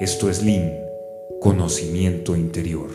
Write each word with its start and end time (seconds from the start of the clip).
Esto 0.00 0.28
es 0.28 0.42
Lean, 0.42 0.72
conocimiento 1.40 2.34
interior. 2.34 2.90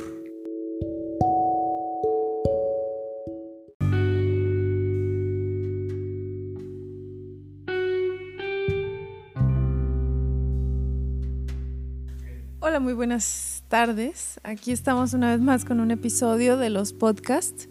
Hola, 12.60 12.82
muy 12.82 12.92
buenas 12.92 13.64
tardes. 13.70 14.42
Aquí 14.44 14.74
estamos 14.74 15.14
una 15.14 15.32
vez 15.32 15.40
más 15.40 15.64
con 15.64 15.80
un 15.80 15.92
episodio 15.92 16.58
de 16.58 16.70
los 16.70 16.92
podcasts. 16.92 17.70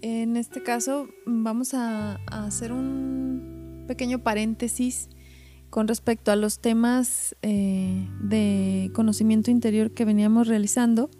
En 0.00 0.36
este 0.36 0.62
caso 0.62 1.08
vamos 1.26 1.74
a, 1.74 2.20
a 2.28 2.44
hacer 2.44 2.70
un 2.70 3.84
pequeño 3.88 4.20
paréntesis 4.20 5.08
con 5.70 5.86
respecto 5.86 6.32
a 6.32 6.36
los 6.36 6.58
temas 6.58 7.36
eh, 7.42 8.06
de 8.20 8.90
conocimiento 8.92 9.50
interior 9.50 9.92
que 9.92 10.04
veníamos 10.04 10.48
realizando, 10.48 11.10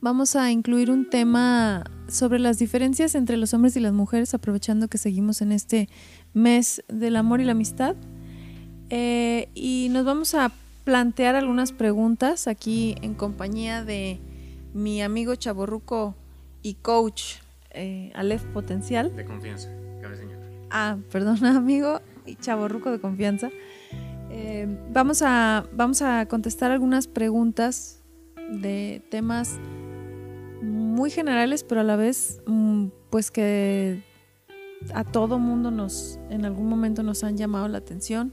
vamos 0.00 0.34
a 0.34 0.50
incluir 0.50 0.90
un 0.90 1.08
tema 1.08 1.84
sobre 2.08 2.40
las 2.40 2.58
diferencias 2.58 3.14
entre 3.14 3.36
los 3.36 3.54
hombres 3.54 3.76
y 3.76 3.80
las 3.80 3.92
mujeres, 3.92 4.34
aprovechando 4.34 4.88
que 4.88 4.98
seguimos 4.98 5.40
en 5.40 5.52
este 5.52 5.88
mes 6.34 6.84
del 6.88 7.16
amor 7.16 7.40
y 7.40 7.44
la 7.44 7.52
amistad. 7.52 7.96
Eh, 8.90 9.48
y 9.54 9.88
nos 9.90 10.04
vamos 10.04 10.34
a 10.34 10.52
plantear 10.84 11.36
algunas 11.36 11.72
preguntas 11.72 12.46
aquí 12.46 12.96
en 13.02 13.14
compañía 13.14 13.84
de 13.84 14.20
mi 14.74 15.00
amigo 15.00 15.34
chaborruco 15.36 16.14
y 16.62 16.74
coach 16.74 17.36
eh, 17.70 18.12
Aleph 18.14 18.44
Potencial. 18.46 19.14
De 19.14 19.24
confianza, 19.24 19.70
cabe 20.00 20.16
señalar. 20.16 20.48
Ah, 20.70 20.98
perdón, 21.10 21.44
amigo 21.44 22.00
chaborruco 22.34 22.90
de 22.90 23.00
confianza. 23.00 23.50
Eh, 24.30 24.66
vamos, 24.92 25.22
a, 25.22 25.64
vamos 25.72 26.02
a 26.02 26.26
contestar 26.26 26.72
algunas 26.72 27.06
preguntas 27.06 28.02
de 28.50 29.02
temas 29.10 29.58
muy 30.62 31.10
generales, 31.10 31.62
pero 31.64 31.80
a 31.80 31.84
la 31.84 31.96
vez, 31.96 32.40
mm, 32.46 32.88
pues 33.10 33.30
que 33.30 34.02
a 34.94 35.04
todo 35.04 35.38
mundo 35.38 35.70
nos, 35.70 36.18
en 36.30 36.44
algún 36.44 36.68
momento 36.68 37.02
nos 37.02 37.24
han 37.24 37.36
llamado 37.36 37.68
la 37.68 37.78
atención 37.78 38.32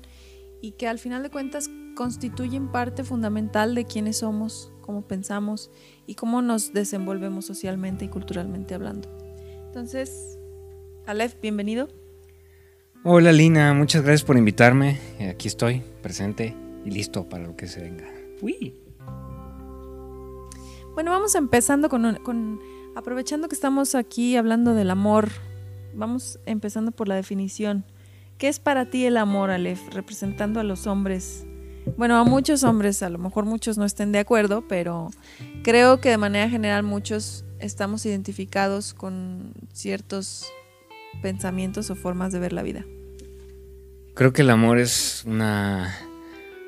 y 0.62 0.72
que 0.72 0.88
al 0.88 1.00
final 1.00 1.24
de 1.24 1.30
cuentas 1.30 1.70
constituyen 1.96 2.72
parte 2.72 3.04
fundamental 3.04 3.76
de 3.76 3.86
quiénes 3.86 4.18
somos, 4.18 4.72
cómo 4.82 5.08
pensamos 5.08 5.72
y 6.08 6.16
cómo 6.16 6.42
nos 6.42 6.74
desenvolvemos 6.74 7.46
socialmente 7.46 8.06
y 8.06 8.08
culturalmente 8.10 8.74
hablando. 8.74 9.10
Entonces, 9.68 10.40
Aleph, 11.06 11.40
bienvenido. 11.42 11.90
Hola 13.06 13.34
Lina, 13.34 13.74
muchas 13.74 14.02
gracias 14.02 14.24
por 14.24 14.38
invitarme. 14.38 14.98
Aquí 15.30 15.50
estoy, 15.50 15.82
presente 16.02 16.56
y 16.86 16.90
listo 16.90 17.28
para 17.28 17.44
lo 17.44 17.58
que 17.58 17.68
se 17.68 17.82
venga. 17.82 18.06
Uy. 18.42 18.78
Bueno, 20.94 21.12
vamos 21.12 21.36
empezando 21.36 21.90
con, 21.90 22.16
con, 22.24 22.62
aprovechando 22.96 23.50
que 23.50 23.56
estamos 23.56 23.94
aquí 23.94 24.38
hablando 24.38 24.74
del 24.74 24.90
amor, 24.90 25.28
vamos 25.94 26.40
empezando 26.46 26.92
por 26.92 27.10
la 27.10 27.16
definición. 27.16 27.84
¿Qué 28.38 28.48
es 28.48 28.62
para 28.62 28.90
ti 28.90 29.06
el 29.06 29.18
amor, 29.18 29.50
Aleph, 29.52 29.82
representando 29.94 30.62
a 30.62 30.64
los 30.64 30.88
hombres? 30.88 31.46
Bueno, 31.98 32.16
a 32.16 32.24
muchos 32.24 32.64
hombres, 32.64 33.04
a 33.04 33.10
lo 33.10 33.18
mejor 33.18 33.44
muchos 33.44 33.78
no 33.78 33.84
estén 33.84 34.14
de 34.14 34.20
acuerdo, 34.20 34.66
pero 34.70 35.10
creo 35.62 36.00
que 36.00 36.08
de 36.08 36.18
manera 36.18 36.50
general 36.50 36.84
muchos 36.84 37.44
estamos 37.60 38.06
identificados 38.06 38.94
con 38.94 39.52
ciertos 39.74 40.46
pensamientos 41.22 41.90
o 41.90 41.96
formas 41.96 42.32
de 42.34 42.40
ver 42.40 42.54
la 42.54 42.64
vida. 42.64 42.86
Creo 44.14 44.34
que 44.34 44.44
el 44.44 44.50
amor 44.50 44.78
es 44.78 45.24
una, 45.26 45.96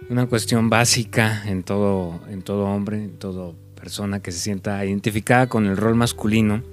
una 0.10 0.26
cuestión 0.28 0.70
básica 0.70 1.44
en 1.46 1.64
todo, 1.64 2.20
en 2.30 2.42
todo 2.42 2.66
hombre, 2.66 3.04
en 3.04 3.18
toda 3.18 3.54
persona 3.76 4.22
que 4.22 4.32
se 4.32 4.40
sienta 4.40 4.84
identificada 4.84 5.48
con 5.48 5.66
el 5.66 5.78
rol 5.78 5.96
masculino, 5.96 6.64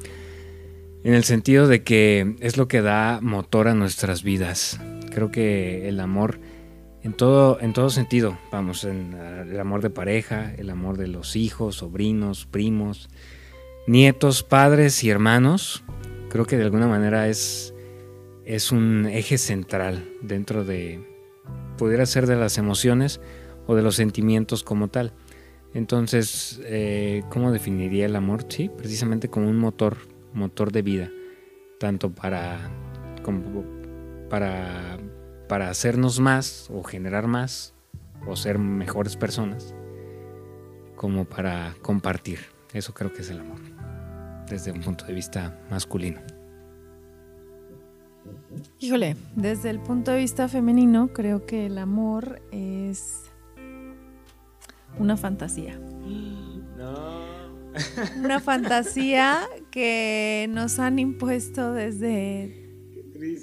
en 1.05 1.15
el 1.15 1.25
sentido 1.25 1.67
de 1.67 1.83
que 1.83 2.37
es 2.41 2.57
lo 2.57 2.69
que 2.69 2.81
da 2.81 3.21
motor 3.21 3.69
a 3.69 3.75
nuestras 3.75 4.23
vidas. 4.23 4.81
Creo 5.11 5.31
que 5.31 5.89
el 5.89 6.01
amor 6.01 6.39
en 7.03 7.13
todo, 7.15 7.61
en 7.61 7.73
todo 7.73 7.91
sentido, 7.91 8.39
vamos, 8.53 8.85
el 8.85 9.59
amor 9.59 9.83
de 9.83 9.91
pareja, 9.91 10.55
el 10.57 10.71
amor 10.71 10.97
de 10.97 11.09
los 11.09 11.35
hijos, 11.35 11.77
sobrinos, 11.77 12.47
primos, 12.47 13.11
nietos, 13.89 14.45
padres 14.45 15.03
y 15.03 15.11
hermanos, 15.11 15.83
creo 16.33 16.47
que 16.47 16.57
de 16.57 16.65
alguna 16.65 16.89
manera 16.89 17.29
es 17.29 17.73
es 18.45 18.73
un 18.73 19.07
eje 19.07 19.39
central 19.39 20.09
dentro 20.21 20.65
de, 20.65 21.05
pudiera 21.79 22.07
ser 22.07 22.27
de 22.27 22.37
las 22.37 22.59
emociones 22.59 23.21
o 23.67 23.75
de 23.75 23.83
los 23.83 23.97
sentimientos 23.97 24.65
como 24.65 24.89
tal. 24.89 25.13
Entonces, 25.75 26.61
eh, 26.65 27.23
¿cómo 27.31 27.53
definiría 27.53 28.07
el 28.07 28.17
amor? 28.17 28.45
Sí, 28.49 28.71
precisamente 28.77 29.29
como 29.29 29.49
un 29.49 29.59
motor, 29.59 29.97
motor 30.35 30.73
de 30.73 30.83
vida, 30.83 31.11
tanto 31.79 32.11
para, 32.11 32.59
como 33.23 33.65
para, 34.29 34.99
para 35.49 35.71
hacernos 35.71 36.21
más 36.21 36.69
o 36.71 36.83
generar 36.83 37.27
más 37.27 37.75
o 38.27 38.37
ser 38.37 38.59
mejores 38.59 39.17
personas, 39.17 39.75
como 40.97 41.25
para 41.25 41.75
compartir. 41.81 42.41
Eso 42.75 42.93
creo 42.93 43.13
que 43.13 43.23
es 43.23 43.31
el 43.31 43.41
amor, 43.41 43.61
desde 44.53 44.71
un 44.71 44.81
punto 44.81 45.07
de 45.07 45.15
vista 45.15 45.59
masculino. 45.71 46.21
Híjole, 48.79 49.17
desde 49.35 49.71
el 49.71 49.81
punto 49.81 50.11
de 50.11 50.19
vista 50.19 50.47
femenino, 50.47 51.09
creo 51.09 51.47
que 51.47 51.67
el 51.67 51.79
amor 51.79 52.43
es 52.53 53.23
una 54.99 55.17
fantasía. 55.17 55.79
No. 56.77 57.23
Una 58.19 58.41
fantasía 58.51 59.41
que 59.71 60.47
nos 60.51 60.79
han 60.79 60.99
impuesto 60.99 61.73
desde 61.73 62.69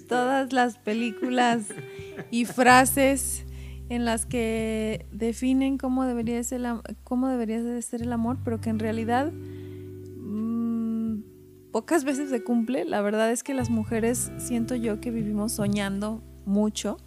todas 0.07 0.53
las 0.53 0.77
películas 0.77 1.63
y 2.29 2.45
frases 2.45 3.45
en 3.89 4.05
las 4.05 4.27
que 4.27 5.07
definen 5.11 5.79
cómo 5.79 6.05
debería 6.05 6.43
ser, 6.43 6.61
cómo 7.03 7.29
debería 7.29 7.81
ser 7.81 8.03
el 8.03 8.13
amor, 8.13 8.37
pero 8.43 8.61
que 8.61 8.69
en 8.69 8.77
realidad 8.77 9.31
pocas 11.79 12.03
veces 12.03 12.29
se 12.29 12.43
cumple. 12.43 12.83
La 12.83 12.99
verdad 12.99 13.31
es 13.31 13.41
que 13.41 13.53
las 13.53 13.69
mujeres 13.69 14.33
siento 14.35 14.75
yo 14.75 14.99
que 14.99 15.11
vivimos 15.11 15.53
soñando 15.53 16.21
mucho, 16.45 16.97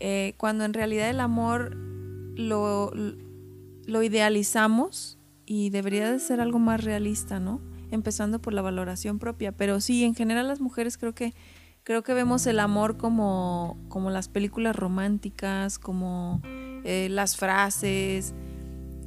eh, 0.00 0.32
cuando 0.38 0.64
en 0.64 0.72
realidad 0.72 1.10
el 1.10 1.20
amor 1.20 1.76
lo, 1.76 2.90
lo 2.94 4.02
idealizamos 4.02 5.18
y 5.44 5.68
debería 5.68 6.10
de 6.10 6.20
ser 6.20 6.40
algo 6.40 6.58
más 6.58 6.82
realista, 6.82 7.38
¿no? 7.38 7.60
Empezando 7.90 8.40
por 8.40 8.54
la 8.54 8.62
valoración 8.62 9.18
propia. 9.18 9.52
Pero 9.52 9.78
sí, 9.82 10.04
en 10.04 10.14
general 10.14 10.48
las 10.48 10.62
mujeres 10.62 10.96
creo 10.96 11.14
que 11.14 11.34
creo 11.82 12.02
que 12.02 12.14
vemos 12.14 12.46
el 12.46 12.60
amor 12.60 12.96
como, 12.96 13.76
como 13.90 14.08
las 14.08 14.28
películas 14.28 14.74
románticas, 14.74 15.78
como 15.78 16.40
eh, 16.84 17.08
las 17.10 17.36
frases, 17.36 18.32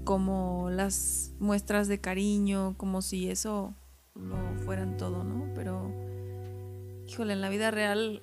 como 0.04 0.70
las 0.70 1.34
muestras 1.40 1.88
de 1.88 2.00
cariño, 2.00 2.76
como 2.78 3.02
si 3.02 3.32
eso 3.32 3.74
lo 4.22 4.60
fueran 4.64 4.98
todo, 4.98 5.24
¿no? 5.24 5.52
Pero, 5.56 5.92
híjole, 7.08 7.34
en 7.34 7.42
la 7.42 7.50
vida 7.50 7.72
real, 7.72 8.22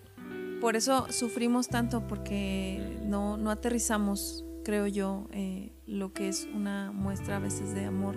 por 0.60 0.77
eso 0.77 1.06
sufrimos 1.10 1.69
tanto, 1.69 2.06
porque 2.06 2.99
no, 3.05 3.37
no 3.37 3.50
aterrizamos, 3.50 4.44
creo 4.65 4.87
yo, 4.87 5.28
eh, 5.33 5.72
lo 5.87 6.12
que 6.12 6.28
es 6.28 6.49
una 6.54 6.93
muestra 6.93 7.37
a 7.37 7.41
veces 7.41 7.75
de 7.75 7.84
amor. 7.84 8.16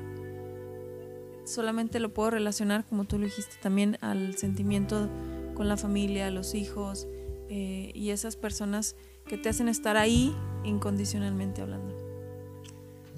Solamente 1.46 2.00
lo 2.00 2.14
puedo 2.14 2.32
relacionar, 2.32 2.86
como 2.86 3.06
tú 3.06 3.18
lo 3.18 3.26
dijiste, 3.26 3.56
también 3.62 3.98
al 4.02 4.38
sentimiento 4.38 5.10
con 5.54 5.68
la 5.68 5.78
familia, 5.78 6.30
los 6.30 6.54
hijos 6.56 7.08
eh, 7.50 7.92
y 7.96 8.10
esas 8.12 8.36
personas 8.36 8.96
que 9.26 9.38
te 9.38 9.50
hacen 9.50 9.68
estar 9.68 9.98
ahí 9.98 10.36
incondicionalmente 10.64 11.62
hablando. 11.62 11.96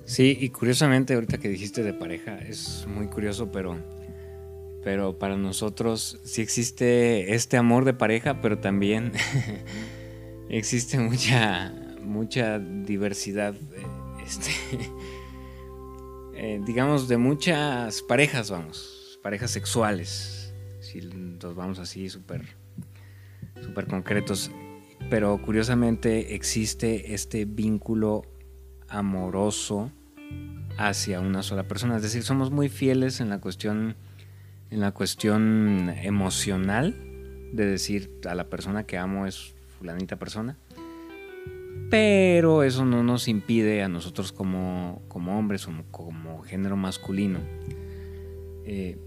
Sí, 0.06 0.38
y 0.40 0.50
curiosamente 0.50 1.14
ahorita 1.14 1.38
que 1.38 1.50
dijiste 1.50 1.84
de 1.84 1.94
pareja, 1.94 2.40
es 2.40 2.88
muy 2.88 3.08
curioso, 3.08 3.52
pero 3.52 3.78
pero 4.84 5.18
para 5.18 5.38
nosotros 5.38 6.20
sí 6.24 6.42
existe 6.42 7.34
este 7.36 7.58
amor 7.58 7.86
de 7.86 7.94
pareja, 7.94 8.42
pero 8.42 8.60
también 8.60 9.12
existe 10.50 11.00
mucha, 11.00 11.74
mucha 12.02 12.60
diversidad, 12.60 13.56
eh, 13.56 13.86
este, 14.26 14.52
eh, 16.36 16.62
digamos, 16.66 17.08
de 17.08 17.18
muchas 17.18 18.02
parejas, 18.02 18.50
vamos, 18.52 19.20
parejas 19.22 19.52
sexuales, 19.52 20.54
si 20.80 21.02
nos 21.02 21.56
vamos 21.56 21.80
así 21.80 22.10
súper 22.10 22.58
super 23.62 23.88
concretos, 23.88 24.52
pero 25.10 25.38
curiosamente 25.42 26.36
existe 26.36 27.14
este 27.14 27.46
vínculo 27.46 28.24
amoroso 28.88 29.92
hacia 30.78 31.20
una 31.20 31.44
sola 31.44 31.68
persona, 31.68 31.98
es 31.98 32.04
decir, 32.04 32.24
somos 32.24 32.52
muy 32.52 32.70
fieles 32.70 33.20
en 33.20 33.30
la 33.30 33.42
cuestión 33.42 33.96
en 34.72 34.80
la 34.80 34.92
cuestión 34.92 35.94
emocional 36.02 36.96
de 37.52 37.66
decir 37.66 38.12
a 38.28 38.36
la 38.36 38.50
persona 38.50 38.86
que 38.86 38.98
amo 38.98 39.26
es 39.26 39.56
fulanita 39.78 40.18
persona. 40.18 40.58
pero 41.90 42.64
eso 42.64 42.86
no 42.86 43.02
nos 43.02 43.28
impide 43.28 43.82
a 43.82 43.88
nosotros 43.88 44.32
como, 44.32 45.02
como 45.08 45.40
hombres 45.40 45.68
o 45.68 45.72
como, 45.90 46.42
género 46.44 46.78
masculino 46.78 47.40
eh, 48.66 48.98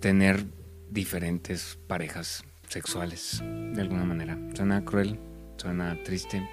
tener 0.00 0.46
diferentes 0.90 1.78
parejas 1.86 2.44
sexuales, 2.68 3.42
de 3.74 3.80
alguna 3.82 4.04
manera. 4.04 4.38
Suena 4.54 4.82
cruel, 4.84 5.18
suena 5.58 6.02
triste, 6.04 6.48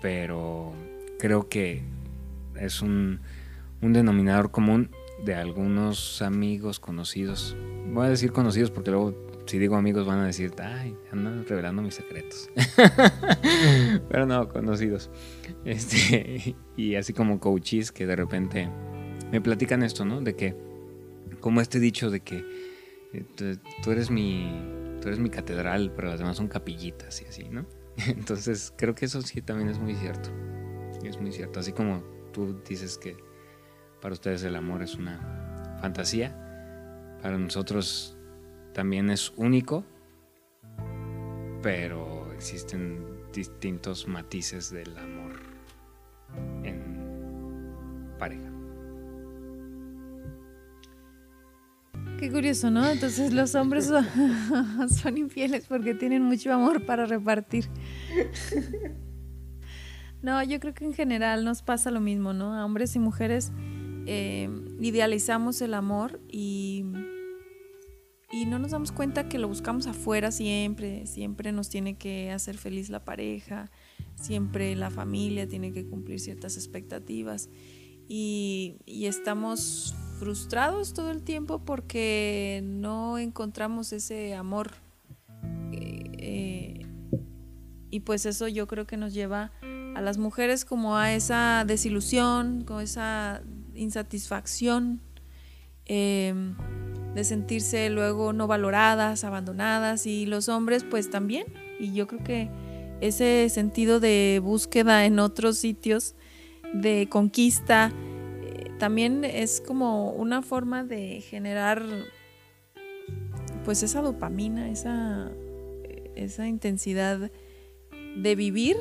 pero 0.00 0.72
creo 1.18 1.48
que 1.48 1.82
es 2.58 2.80
un, 2.80 3.20
un 3.82 3.92
denominador 3.92 4.50
común 4.50 4.90
de 5.24 5.34
algunos 5.34 6.22
amigos 6.22 6.80
conocidos. 6.80 7.56
Voy 7.86 8.06
a 8.06 8.10
decir 8.10 8.32
conocidos 8.32 8.70
porque 8.70 8.90
luego 8.90 9.14
si 9.46 9.58
digo 9.58 9.76
amigos 9.76 10.06
van 10.06 10.20
a 10.20 10.26
decir, 10.26 10.52
ay, 10.58 10.96
andan 11.10 11.44
revelando 11.46 11.82
mis 11.82 11.94
secretos. 11.94 12.50
Pero 14.08 14.26
no, 14.26 14.48
conocidos. 14.48 15.10
Este, 15.64 16.56
y 16.76 16.94
así 16.94 17.12
como 17.12 17.40
coaches 17.40 17.92
que 17.92 18.06
de 18.06 18.16
repente 18.16 18.68
me 19.30 19.40
platican 19.40 19.82
esto, 19.82 20.04
¿no? 20.04 20.20
De 20.20 20.34
que, 20.36 20.56
como 21.40 21.60
este 21.60 21.80
dicho 21.80 22.10
de 22.10 22.20
que 22.20 22.44
eh, 23.12 23.56
tú 23.82 23.90
eres 23.90 24.10
mi, 24.10 24.50
tú 25.00 25.08
eres 25.08 25.18
mi 25.18 25.30
catedral, 25.30 25.92
pero 25.94 26.08
las 26.08 26.18
demás 26.18 26.36
son 26.36 26.48
capillitas 26.48 27.20
y 27.22 27.26
así, 27.26 27.44
¿no? 27.44 27.66
Entonces 28.06 28.72
creo 28.76 28.94
que 28.94 29.06
eso 29.06 29.20
sí 29.22 29.42
también 29.42 29.68
es 29.68 29.78
muy 29.78 29.94
cierto. 29.94 30.30
Es 31.04 31.20
muy 31.20 31.32
cierto. 31.32 31.60
Así 31.60 31.72
como 31.72 32.02
tú 32.32 32.62
dices 32.66 32.96
que 32.96 33.16
para 34.02 34.14
ustedes 34.14 34.42
el 34.42 34.56
amor 34.56 34.82
es 34.82 34.96
una 34.96 35.78
fantasía, 35.80 36.34
para 37.22 37.38
nosotros 37.38 38.18
también 38.74 39.10
es 39.10 39.32
único, 39.36 39.84
pero 41.62 42.32
existen 42.34 43.06
distintos 43.32 44.08
matices 44.08 44.70
del 44.72 44.98
amor 44.98 45.40
en 46.64 48.12
pareja. 48.18 48.50
Qué 52.18 52.30
curioso, 52.30 52.70
¿no? 52.70 52.84
Entonces 52.88 53.32
los 53.32 53.54
hombres 53.54 53.86
son, 53.86 55.16
infieles 55.16 55.66
porque 55.68 55.94
tienen 55.94 56.24
mucho 56.24 56.52
amor 56.52 56.84
para 56.84 57.06
repartir. 57.06 57.68
No, 60.22 60.40
yo 60.44 60.60
creo 60.60 60.72
que 60.72 60.84
en 60.84 60.94
general 60.94 61.44
nos 61.44 61.62
pasa 61.62 61.90
lo 61.90 62.00
mismo, 62.00 62.32
¿no? 62.32 62.54
A 62.54 62.64
hombres 62.64 62.94
y 62.94 63.00
mujeres 63.00 63.52
eh, 64.06 64.48
idealizamos 64.80 65.60
el 65.60 65.74
amor 65.74 66.20
y 66.28 66.84
y 68.32 68.46
no 68.46 68.58
nos 68.58 68.70
damos 68.70 68.92
cuenta 68.92 69.28
que 69.28 69.38
lo 69.38 69.46
buscamos 69.46 69.86
afuera 69.86 70.32
siempre, 70.32 71.06
siempre 71.06 71.52
nos 71.52 71.68
tiene 71.68 71.98
que 71.98 72.30
hacer 72.30 72.56
feliz 72.56 72.88
la 72.88 73.04
pareja, 73.04 73.70
siempre 74.14 74.74
la 74.74 74.90
familia 74.90 75.46
tiene 75.46 75.70
que 75.70 75.86
cumplir 75.86 76.18
ciertas 76.18 76.56
expectativas 76.56 77.50
y, 78.08 78.78
estamos 78.86 79.94
frustrados 80.18 80.94
todo 80.94 81.10
el 81.10 81.22
tiempo 81.22 81.64
porque 81.64 82.62
no 82.64 83.18
encontramos 83.18 83.92
ese 83.92 84.34
amor. 84.34 84.72
Eh, 85.72 86.10
eh, 86.18 86.86
y 87.90 88.00
pues 88.00 88.24
eso 88.24 88.48
yo 88.48 88.66
creo 88.66 88.86
que 88.86 88.96
nos 88.96 89.12
lleva 89.12 89.52
a 89.94 90.00
las 90.00 90.16
mujeres 90.16 90.64
como 90.64 90.96
a 90.96 91.12
esa 91.12 91.64
desilusión, 91.66 92.64
con 92.64 92.80
esa 92.80 93.42
insatisfacción. 93.74 95.00
Eh, 95.86 96.34
de 97.14 97.24
sentirse 97.24 97.90
luego 97.90 98.32
no 98.32 98.46
valoradas, 98.46 99.24
abandonadas 99.24 100.06
y 100.06 100.26
los 100.26 100.48
hombres 100.48 100.84
pues 100.84 101.10
también. 101.10 101.46
Y 101.78 101.92
yo 101.92 102.06
creo 102.06 102.24
que 102.24 102.50
ese 103.00 103.48
sentido 103.48 104.00
de 104.00 104.40
búsqueda 104.42 105.04
en 105.04 105.18
otros 105.18 105.58
sitios, 105.58 106.14
de 106.72 107.08
conquista, 107.10 107.92
eh, 108.42 108.70
también 108.78 109.24
es 109.24 109.60
como 109.60 110.10
una 110.12 110.42
forma 110.42 110.84
de 110.84 111.20
generar 111.20 111.82
pues 113.64 113.82
esa 113.82 114.00
dopamina, 114.00 114.70
esa, 114.70 115.30
esa 116.14 116.48
intensidad 116.48 117.30
de 118.16 118.34
vivir 118.34 118.76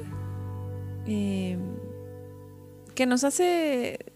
eh, 1.05 1.57
que 2.95 3.05
nos 3.05 3.23
hace 3.23 4.10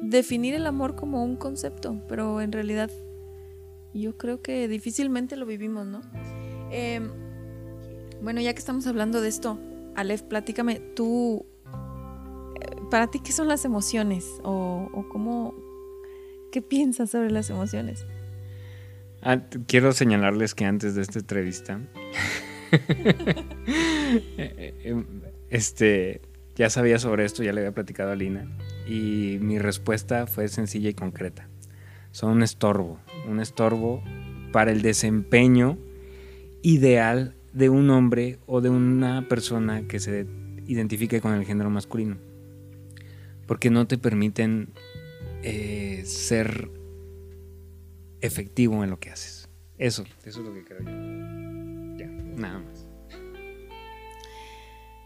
definir 0.00 0.54
el 0.54 0.66
amor 0.66 0.94
como 0.94 1.24
un 1.24 1.36
concepto, 1.36 2.00
pero 2.08 2.40
en 2.40 2.52
realidad 2.52 2.90
yo 3.94 4.16
creo 4.16 4.42
que 4.42 4.68
difícilmente 4.68 5.36
lo 5.36 5.46
vivimos, 5.46 5.86
¿no? 5.86 6.00
Em, 6.70 7.10
bueno, 8.22 8.40
ya 8.40 8.52
que 8.52 8.58
estamos 8.58 8.86
hablando 8.86 9.20
de 9.20 9.28
esto, 9.28 9.58
Aleph, 9.96 10.22
platícame, 10.22 10.80
tú, 10.94 11.46
eh, 12.60 12.76
para 12.90 13.10
ti, 13.10 13.20
¿qué 13.20 13.32
son 13.32 13.48
las 13.48 13.64
emociones? 13.64 14.26
¿O, 14.42 15.06
cómo, 15.10 15.54
qué 16.52 16.62
piensas 16.62 17.10
sobre 17.10 17.30
las 17.30 17.50
emociones? 17.50 18.06
Ah, 19.22 19.40
quiero 19.66 19.92
señalarles 19.92 20.54
que 20.54 20.64
antes 20.64 20.94
de 20.94 21.02
esta 21.02 21.18
entrevista, 21.18 21.80
eh, 22.72 23.44
eh, 24.36 25.04
este, 25.50 26.20
ya 26.58 26.70
sabía 26.70 26.98
sobre 26.98 27.24
esto, 27.24 27.44
ya 27.44 27.52
le 27.52 27.60
había 27.60 27.72
platicado 27.72 28.10
a 28.10 28.16
Lina, 28.16 28.48
y 28.84 29.38
mi 29.40 29.60
respuesta 29.60 30.26
fue 30.26 30.48
sencilla 30.48 30.90
y 30.90 30.94
concreta. 30.94 31.48
Son 32.10 32.32
un 32.32 32.42
estorbo, 32.42 32.98
un 33.28 33.38
estorbo 33.38 34.02
para 34.50 34.72
el 34.72 34.82
desempeño 34.82 35.78
ideal 36.62 37.36
de 37.52 37.68
un 37.68 37.88
hombre 37.90 38.40
o 38.46 38.60
de 38.60 38.70
una 38.70 39.28
persona 39.28 39.86
que 39.86 40.00
se 40.00 40.26
identifique 40.66 41.20
con 41.20 41.32
el 41.32 41.44
género 41.44 41.70
masculino. 41.70 42.16
Porque 43.46 43.70
no 43.70 43.86
te 43.86 43.96
permiten 43.96 44.70
eh, 45.44 46.02
ser 46.04 46.72
efectivo 48.20 48.82
en 48.82 48.90
lo 48.90 48.98
que 48.98 49.10
haces. 49.10 49.48
Eso, 49.78 50.04
eso 50.24 50.40
es 50.40 50.46
lo 50.46 50.52
que 50.52 50.64
creo 50.64 50.80
yo. 50.80 51.96
Ya, 51.96 52.06
nada 52.36 52.58
más. 52.58 52.77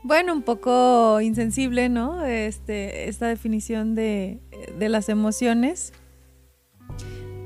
Bueno, 0.04 0.32
un 0.32 0.42
poco 0.42 1.20
insensible, 1.20 1.88
¿no? 1.88 2.24
Este, 2.24 3.08
esta 3.08 3.28
definición 3.28 3.94
de, 3.94 4.40
de 4.78 4.88
las 4.88 5.08
emociones. 5.08 5.92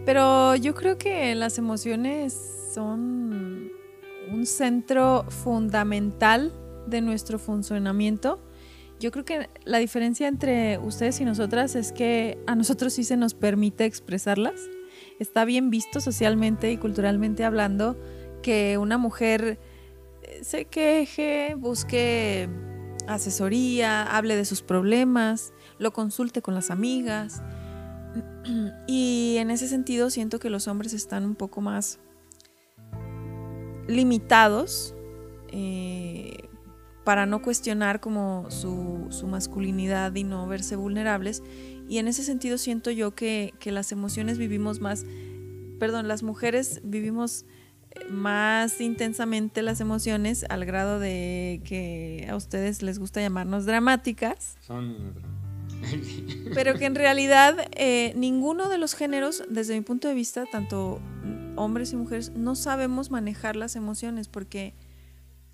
Pero 0.06 0.56
yo 0.56 0.75
creo 0.75 0.97
que 0.97 1.35
las 1.35 1.58
emociones 1.58 2.35
son 2.73 3.70
un 4.32 4.47
centro 4.47 5.25
fundamental 5.29 6.53
de 6.87 7.00
nuestro 7.00 7.38
funcionamiento. 7.38 8.40
Yo 8.99 9.11
creo 9.11 9.25
que 9.26 9.50
la 9.64 9.78
diferencia 9.78 10.26
entre 10.26 10.78
ustedes 10.78 11.21
y 11.21 11.25
nosotras 11.25 11.75
es 11.75 11.92
que 11.92 12.38
a 12.47 12.54
nosotros 12.54 12.95
sí 12.95 13.04
se 13.04 13.19
nos 13.19 13.35
permite 13.35 13.85
expresarlas. 13.85 14.61
Está 15.19 15.45
bien 15.45 15.69
visto 15.69 16.00
socialmente 16.00 16.73
y 16.73 16.78
culturalmente 16.78 17.45
hablando 17.45 17.97
que 18.42 18.78
una 18.78 18.97
mujer 18.97 19.59
se 20.43 20.66
queje, 20.66 21.55
busque 21.57 22.49
asesoría, 23.07 24.02
hable 24.02 24.37
de 24.37 24.45
sus 24.45 24.62
problemas, 24.62 25.52
lo 25.78 25.93
consulte 25.93 26.43
con 26.43 26.55
las 26.55 26.71
amigas, 26.71 27.43
y 28.87 29.37
en 29.38 29.50
ese 29.50 29.69
sentido 29.69 30.11
siento 30.11 30.38
que 30.38 30.50
los 30.50 30.69
hombres 30.69 30.93
están 30.93 31.25
un 31.25 31.35
poco 31.35 31.61
más 31.61 31.99
limitados 33.87 34.95
eh, 35.49 36.49
para 37.05 37.25
no 37.25 37.40
cuestionar 37.40 38.00
como 38.00 38.50
su, 38.50 39.09
masculinidad 39.28 40.14
y 40.14 40.25
no 40.25 40.47
verse 40.49 40.75
vulnerables. 40.75 41.43
Y 41.88 41.99
en 41.99 42.09
ese 42.09 42.25
sentido 42.25 42.59
siento 42.59 42.90
yo 42.90 43.14
que, 43.14 43.55
las 43.64 43.93
emociones 43.93 44.38
vivimos 44.38 44.81
más, 44.81 45.07
perdón, 45.78 46.09
las 46.09 46.25
mujeres 46.25 46.81
vivimos 46.83 47.47
más 48.11 48.81
intensamente 48.81 49.62
las 49.62 49.81
emociones 49.81 50.45
al 50.49 50.65
grado 50.65 50.99
de 50.99 51.61
que 51.65 52.26
a 52.31 52.37
ustedes 52.37 52.83
les 52.83 52.99
gusta 52.99 53.21
llamarnos 53.21 53.67
dramáticas. 53.67 54.57
Son 54.61 55.15
pero 56.55 56.75
que 56.75 56.87
en 56.87 56.95
realidad 56.95 57.69
eh, 57.73 58.12
ninguno 58.17 58.69
de 58.69 58.79
los 58.79 58.95
géneros, 58.95 59.45
desde 59.49 59.75
mi 59.75 59.83
punto 59.83 60.09
de 60.09 60.15
vista, 60.15 60.45
tanto 60.47 61.00
hombres 61.57 61.93
y 61.93 61.97
mujeres, 61.97 62.33
no 62.33 62.55
sabemos 62.55 63.11
manejar 63.11 63.57
las 63.57 63.76
emociones 63.76 64.29
porque 64.29 64.75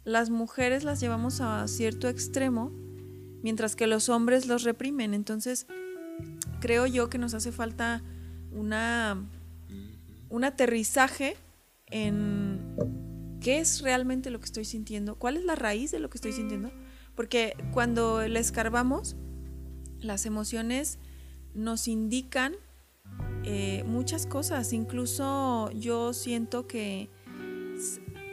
las 0.04 0.30
mujeres 0.30 0.84
las 0.84 1.00
llevamos 1.00 1.40
a 1.40 1.66
cierto 1.68 2.08
extremo, 2.08 2.72
mientras 3.42 3.76
que 3.76 3.86
los 3.86 4.08
hombres 4.08 4.46
los 4.46 4.64
reprimen. 4.64 5.14
Entonces, 5.14 5.66
creo 6.60 6.86
yo 6.86 7.08
que 7.08 7.18
nos 7.18 7.34
hace 7.34 7.52
falta 7.52 8.02
una, 8.52 9.24
un 10.28 10.44
aterrizaje 10.44 11.36
en 11.92 13.38
qué 13.40 13.60
es 13.60 13.82
realmente 13.82 14.30
lo 14.30 14.40
que 14.40 14.46
estoy 14.46 14.64
sintiendo, 14.64 15.16
cuál 15.16 15.36
es 15.36 15.44
la 15.44 15.54
raíz 15.54 15.90
de 15.90 16.00
lo 16.00 16.10
que 16.10 16.18
estoy 16.18 16.32
sintiendo, 16.32 16.72
porque 17.14 17.54
cuando 17.72 18.26
le 18.26 18.40
escarbamos, 18.40 19.16
las 20.00 20.26
emociones 20.26 20.98
nos 21.54 21.86
indican 21.86 22.54
eh, 23.44 23.84
muchas 23.86 24.26
cosas. 24.26 24.72
Incluso 24.72 25.70
yo 25.72 26.12
siento 26.12 26.66
que 26.66 27.10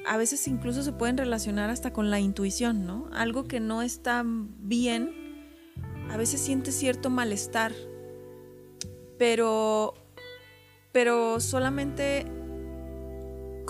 a 0.06 0.18
veces 0.18 0.48
incluso 0.48 0.84
se 0.84 0.92
pueden 0.92 1.18
relacionar 1.18 1.70
hasta 1.70 1.92
con 1.94 2.10
la 2.10 2.20
intuición, 2.20 2.86
¿no? 2.86 3.10
Algo 3.14 3.46
que 3.46 3.60
no 3.60 3.82
está 3.82 4.24
bien, 4.26 5.12
a 6.10 6.18
veces 6.18 6.42
siente 6.42 6.72
cierto 6.72 7.10
malestar, 7.10 7.74
pero, 9.18 9.94
pero 10.92 11.40
solamente 11.40 12.26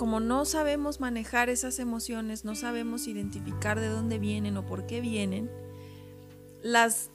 como 0.00 0.18
no 0.18 0.46
sabemos 0.46 0.98
manejar 0.98 1.50
esas 1.50 1.78
emociones, 1.78 2.46
no 2.46 2.54
sabemos 2.54 3.06
identificar 3.06 3.78
de 3.78 3.88
dónde 3.88 4.18
vienen 4.18 4.56
o 4.56 4.64
por 4.64 4.86
qué 4.86 5.02
vienen, 5.02 5.50
las 6.62 7.10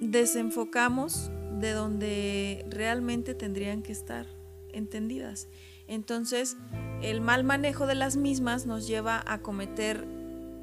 desenfocamos 0.00 1.32
de 1.58 1.72
donde 1.72 2.64
realmente 2.70 3.34
tendrían 3.34 3.82
que 3.82 3.90
estar 3.90 4.24
entendidas. 4.72 5.48
Entonces, 5.88 6.56
el 7.02 7.20
mal 7.20 7.42
manejo 7.42 7.88
de 7.88 7.96
las 7.96 8.16
mismas 8.16 8.66
nos 8.66 8.86
lleva 8.86 9.20
a 9.26 9.42
cometer, 9.42 10.06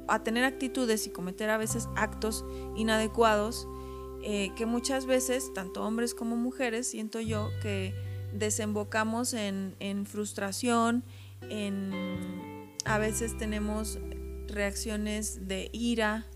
a 0.08 0.22
tener 0.24 0.44
actitudes 0.44 1.06
y 1.06 1.10
cometer 1.10 1.50
a 1.50 1.58
veces 1.58 1.90
actos 1.94 2.42
inadecuados 2.74 3.68
eh, 4.22 4.50
que 4.56 4.64
muchas 4.64 5.04
veces, 5.04 5.52
tanto 5.52 5.84
hombres 5.84 6.14
como 6.14 6.36
mujeres, 6.36 6.86
siento 6.86 7.20
yo 7.20 7.50
que 7.60 7.92
desembocamos 8.34 9.32
en, 9.32 10.06
frustración, 10.06 11.04
en 11.50 11.92
a 12.84 12.98
veces 12.98 13.36
tenemos 13.38 13.98
reacciones 14.46 15.48
de 15.48 15.70
ira, 15.72 16.26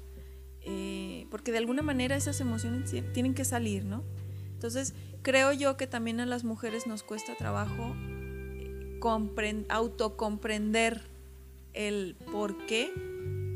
eh, 0.63 1.27
porque 1.31 1.53
de 1.53 1.59
alguna 1.59 1.83
manera 1.83 2.17
esas 2.17 2.41
emociones 2.41 2.91
tienen 3.13 3.35
que 3.35 3.45
salir, 3.45 3.85
¿no? 3.85 4.03
Entonces, 4.55 4.95
creo 5.23 5.53
yo 5.53 5.77
que 5.77 5.87
también 5.87 6.21
a 6.21 6.27
las 6.27 6.45
mujeres 6.45 6.87
nos 6.87 7.03
cuesta 7.03 7.35
trabajo 7.37 7.95
autocomprender 9.69 11.03
el 11.73 12.17
por 12.33 12.67
qué 12.67 12.93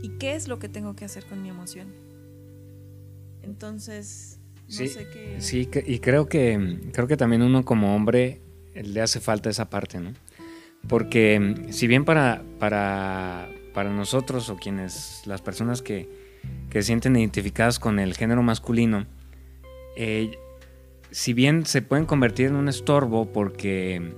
y 0.02 0.10
qué 0.18 0.34
es 0.34 0.48
lo 0.48 0.58
que 0.58 0.68
tengo 0.68 0.94
que 0.94 1.04
hacer 1.04 1.24
con 1.26 1.42
mi 1.42 1.48
emoción. 1.48 1.88
Entonces, 3.42 4.38
no 4.68 4.74
sí, 4.74 4.88
sé 4.88 5.08
qué. 5.12 5.36
Sí, 5.40 5.68
y 5.86 5.98
creo 5.98 6.28
que, 6.28 6.78
creo 6.92 7.08
que 7.08 7.16
también 7.16 7.42
uno 7.42 7.64
como 7.64 7.96
hombre 7.96 8.40
le 8.74 9.00
hace 9.00 9.20
falta 9.20 9.50
esa 9.50 9.68
parte, 9.68 9.98
¿no? 9.98 10.12
Porque 10.88 11.66
si 11.70 11.86
bien 11.86 12.04
para, 12.04 12.42
para, 12.58 13.48
para 13.72 13.90
nosotros 13.90 14.50
o 14.50 14.56
quienes, 14.56 15.22
las 15.26 15.40
personas 15.40 15.82
que, 15.82 16.08
que 16.70 16.82
se 16.82 16.88
sienten 16.88 17.16
identificadas 17.16 17.78
con 17.78 17.98
el 17.98 18.14
género 18.14 18.42
masculino, 18.42 19.06
eh, 19.96 20.32
si 21.10 21.34
bien 21.34 21.66
se 21.66 21.82
pueden 21.82 22.06
convertir 22.06 22.48
en 22.48 22.56
un 22.56 22.68
estorbo 22.68 23.32
porque 23.32 24.14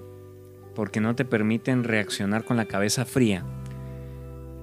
porque 0.75 1.01
no 1.01 1.15
te 1.15 1.25
permiten 1.25 1.85
reaccionar 1.85 2.45
con 2.45 2.57
la 2.57 2.67
cabeza 2.67 3.05
fría, 3.05 3.45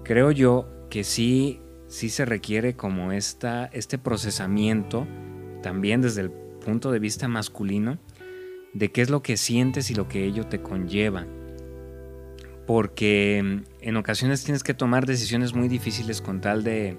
creo 0.03 0.31
yo 0.31 0.67
que 0.89 1.03
sí, 1.03 1.61
sí 1.87 2.09
se 2.09 2.25
requiere 2.25 2.75
como 2.75 3.11
esta, 3.11 3.65
este 3.67 3.97
procesamiento, 3.97 5.07
también 5.63 6.01
desde 6.01 6.21
el 6.21 6.31
punto 6.31 6.91
de 6.91 6.99
vista 6.99 7.27
masculino, 7.27 7.97
de 8.73 8.91
qué 8.91 9.01
es 9.01 9.09
lo 9.09 9.21
que 9.21 9.37
sientes 9.37 9.89
y 9.89 9.95
lo 9.95 10.07
que 10.07 10.25
ello 10.25 10.45
te 10.47 10.61
conlleva. 10.61 11.25
Porque 12.65 13.41
mm, 13.43 13.63
en 13.81 13.97
ocasiones 13.97 14.43
tienes 14.43 14.63
que 14.63 14.73
tomar 14.73 15.05
decisiones 15.05 15.53
muy 15.53 15.67
difíciles 15.67 16.21
con 16.21 16.41
tal 16.41 16.63
de, 16.63 16.97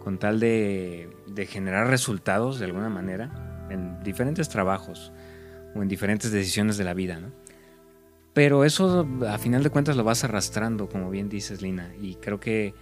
con 0.00 0.18
tal 0.18 0.40
de, 0.40 1.10
de 1.26 1.46
generar 1.46 1.88
resultados 1.88 2.58
de 2.58 2.66
alguna 2.66 2.88
manera 2.88 3.66
en 3.70 4.02
diferentes 4.02 4.48
trabajos 4.48 5.12
o 5.74 5.82
en 5.82 5.88
diferentes 5.88 6.30
decisiones 6.32 6.76
de 6.76 6.84
la 6.84 6.94
vida, 6.94 7.18
¿no? 7.18 7.32
Pero 8.34 8.64
eso 8.64 9.06
a 9.28 9.38
final 9.38 9.62
de 9.62 9.70
cuentas 9.70 9.96
lo 9.96 10.04
vas 10.04 10.24
arrastrando, 10.24 10.88
como 10.88 11.10
bien 11.10 11.28
dices, 11.28 11.60
Lina. 11.60 11.92
Y 12.00 12.14
creo 12.14 12.40
que 12.40 12.74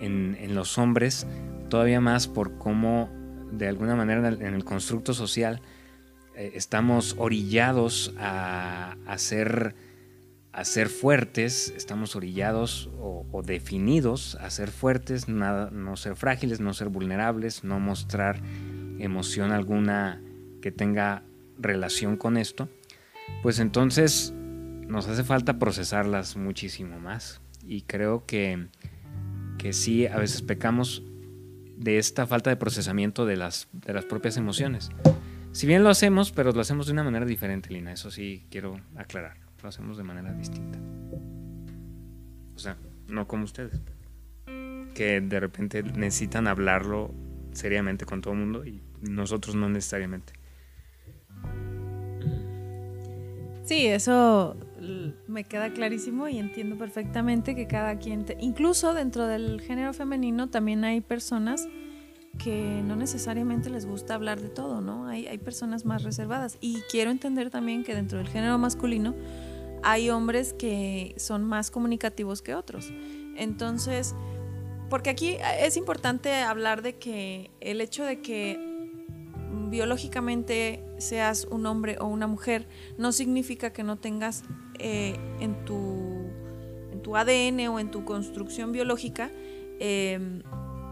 en, 0.00 0.54
los 0.54 0.78
hombres, 0.78 1.26
todavía 1.68 2.00
más 2.00 2.26
por 2.26 2.58
cómo 2.58 3.08
de 3.52 3.68
alguna 3.68 3.94
manera 3.94 4.28
en 4.28 4.54
el, 4.54 4.64
constructo 4.64 5.14
social 5.14 5.60
eh, 6.34 6.52
estamos 6.54 7.14
orillados 7.18 8.12
a, 8.18 8.96
ser, 9.16 9.74
a, 10.56 10.64
ser, 10.64 10.88
fuertes, 10.88 11.72
estamos 11.76 12.16
orillados 12.16 12.90
o, 12.98 13.42
definidos 13.44 14.36
a 14.36 14.50
ser 14.50 14.70
fuertes, 14.70 15.28
no 15.28 15.96
ser 15.96 16.16
frágiles, 16.16 16.60
no 16.60 16.72
ser 16.74 16.88
vulnerables, 16.88 17.62
no 17.62 17.78
mostrar 17.78 18.40
emoción 18.98 19.52
alguna 19.52 20.22
que 20.62 20.72
tenga 20.72 21.22
relación 21.58 22.16
con 22.16 22.36
esto. 22.36 22.68
Pues 23.42 23.58
entonces 23.58 24.32
nos 24.32 25.08
hace 25.08 25.24
falta 25.24 25.58
procesarlas 25.58 26.36
muchísimo 26.36 26.98
más. 26.98 27.40
Y 27.66 27.82
creo 27.82 28.24
que, 28.26 28.68
que 29.58 29.72
sí, 29.72 30.06
a 30.06 30.16
veces 30.16 30.42
pecamos 30.42 31.02
de 31.76 31.98
esta 31.98 32.26
falta 32.26 32.50
de 32.50 32.56
procesamiento 32.56 33.26
de 33.26 33.36
las, 33.36 33.68
de 33.72 33.92
las 33.92 34.04
propias 34.04 34.36
emociones. 34.36 34.90
Si 35.52 35.66
bien 35.66 35.82
lo 35.82 35.90
hacemos, 35.90 36.32
pero 36.32 36.52
lo 36.52 36.60
hacemos 36.60 36.86
de 36.86 36.92
una 36.92 37.04
manera 37.04 37.26
diferente, 37.26 37.72
Lina. 37.72 37.92
Eso 37.92 38.10
sí 38.10 38.44
quiero 38.50 38.80
aclarar. 38.94 39.45
Lo 39.66 39.70
hacemos 39.70 39.96
de 39.96 40.04
manera 40.04 40.32
distinta. 40.32 40.78
O 42.54 42.58
sea, 42.60 42.76
no 43.08 43.26
como 43.26 43.42
ustedes. 43.42 43.80
Que 44.94 45.20
de 45.20 45.40
repente 45.40 45.82
necesitan 45.82 46.46
hablarlo 46.46 47.12
seriamente 47.50 48.06
con 48.06 48.20
todo 48.20 48.34
el 48.34 48.38
mundo 48.38 48.64
y 48.64 48.80
nosotros 49.00 49.56
no 49.56 49.68
necesariamente. 49.68 50.34
Sí, 53.64 53.88
eso 53.88 54.56
me 55.26 55.42
queda 55.42 55.72
clarísimo 55.72 56.28
y 56.28 56.38
entiendo 56.38 56.78
perfectamente 56.78 57.56
que 57.56 57.66
cada 57.66 57.98
quien, 57.98 58.24
incluso 58.38 58.94
dentro 58.94 59.26
del 59.26 59.60
género 59.60 59.92
femenino 59.92 60.48
también 60.48 60.84
hay 60.84 61.00
personas 61.00 61.66
que 62.36 62.82
no 62.84 62.94
necesariamente 62.94 63.68
les 63.68 63.84
gusta 63.84 64.14
hablar 64.14 64.40
de 64.40 64.48
todo, 64.48 64.80
¿no? 64.80 65.08
Hay, 65.08 65.26
hay 65.26 65.38
personas 65.38 65.84
más 65.84 66.04
reservadas 66.04 66.56
y 66.60 66.82
quiero 66.88 67.10
entender 67.10 67.50
también 67.50 67.82
que 67.82 67.96
dentro 67.96 68.18
del 68.18 68.28
género 68.28 68.58
masculino 68.58 69.12
hay 69.88 70.10
hombres 70.10 70.52
que 70.52 71.14
son 71.16 71.44
más 71.44 71.70
comunicativos 71.70 72.42
que 72.42 72.56
otros. 72.56 72.92
Entonces, 73.36 74.16
porque 74.90 75.10
aquí 75.10 75.36
es 75.60 75.76
importante 75.76 76.34
hablar 76.34 76.82
de 76.82 76.96
que 76.96 77.52
el 77.60 77.80
hecho 77.80 78.02
de 78.02 78.20
que 78.20 78.58
biológicamente 79.68 80.84
seas 80.98 81.46
un 81.48 81.66
hombre 81.66 81.98
o 82.00 82.06
una 82.06 82.26
mujer, 82.26 82.66
no 82.98 83.12
significa 83.12 83.72
que 83.72 83.84
no 83.84 83.96
tengas 83.96 84.42
eh, 84.80 85.20
en, 85.38 85.64
tu, 85.64 86.32
en 86.90 87.00
tu 87.00 87.16
ADN 87.16 87.68
o 87.68 87.78
en 87.78 87.92
tu 87.92 88.04
construcción 88.04 88.72
biológica 88.72 89.30
em, 89.78 90.42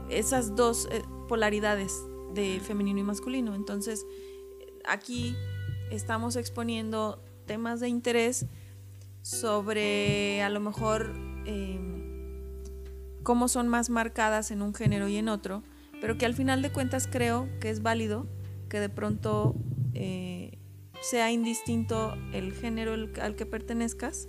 esas 0.08 0.54
dos 0.54 0.88
eh, 0.92 1.02
polaridades 1.26 1.92
de 2.32 2.60
femenino 2.60 3.00
y 3.00 3.04
masculino. 3.04 3.56
Entonces, 3.56 4.06
aquí 4.84 5.34
estamos 5.90 6.36
exponiendo 6.36 7.20
temas 7.44 7.80
de 7.80 7.88
interés 7.88 8.46
sobre 9.24 10.42
a 10.42 10.50
lo 10.50 10.60
mejor 10.60 11.14
em, 11.46 12.02
cómo 13.22 13.48
son 13.48 13.68
más 13.68 13.88
marcadas 13.88 14.50
en 14.50 14.60
un 14.60 14.74
género 14.74 15.08
y 15.08 15.16
en 15.16 15.30
otro, 15.30 15.62
pero 16.02 16.18
que 16.18 16.26
al 16.26 16.34
final 16.34 16.60
de 16.60 16.70
cuentas 16.70 17.08
creo 17.10 17.48
que 17.58 17.70
es 17.70 17.80
válido 17.80 18.26
que 18.68 18.80
de 18.80 18.90
pronto 18.90 19.54
eh, 19.94 20.58
sea 21.00 21.32
indistinto 21.32 22.18
el 22.34 22.52
género 22.52 22.92
al 23.22 23.34
que 23.34 23.46
pertenezcas 23.46 24.28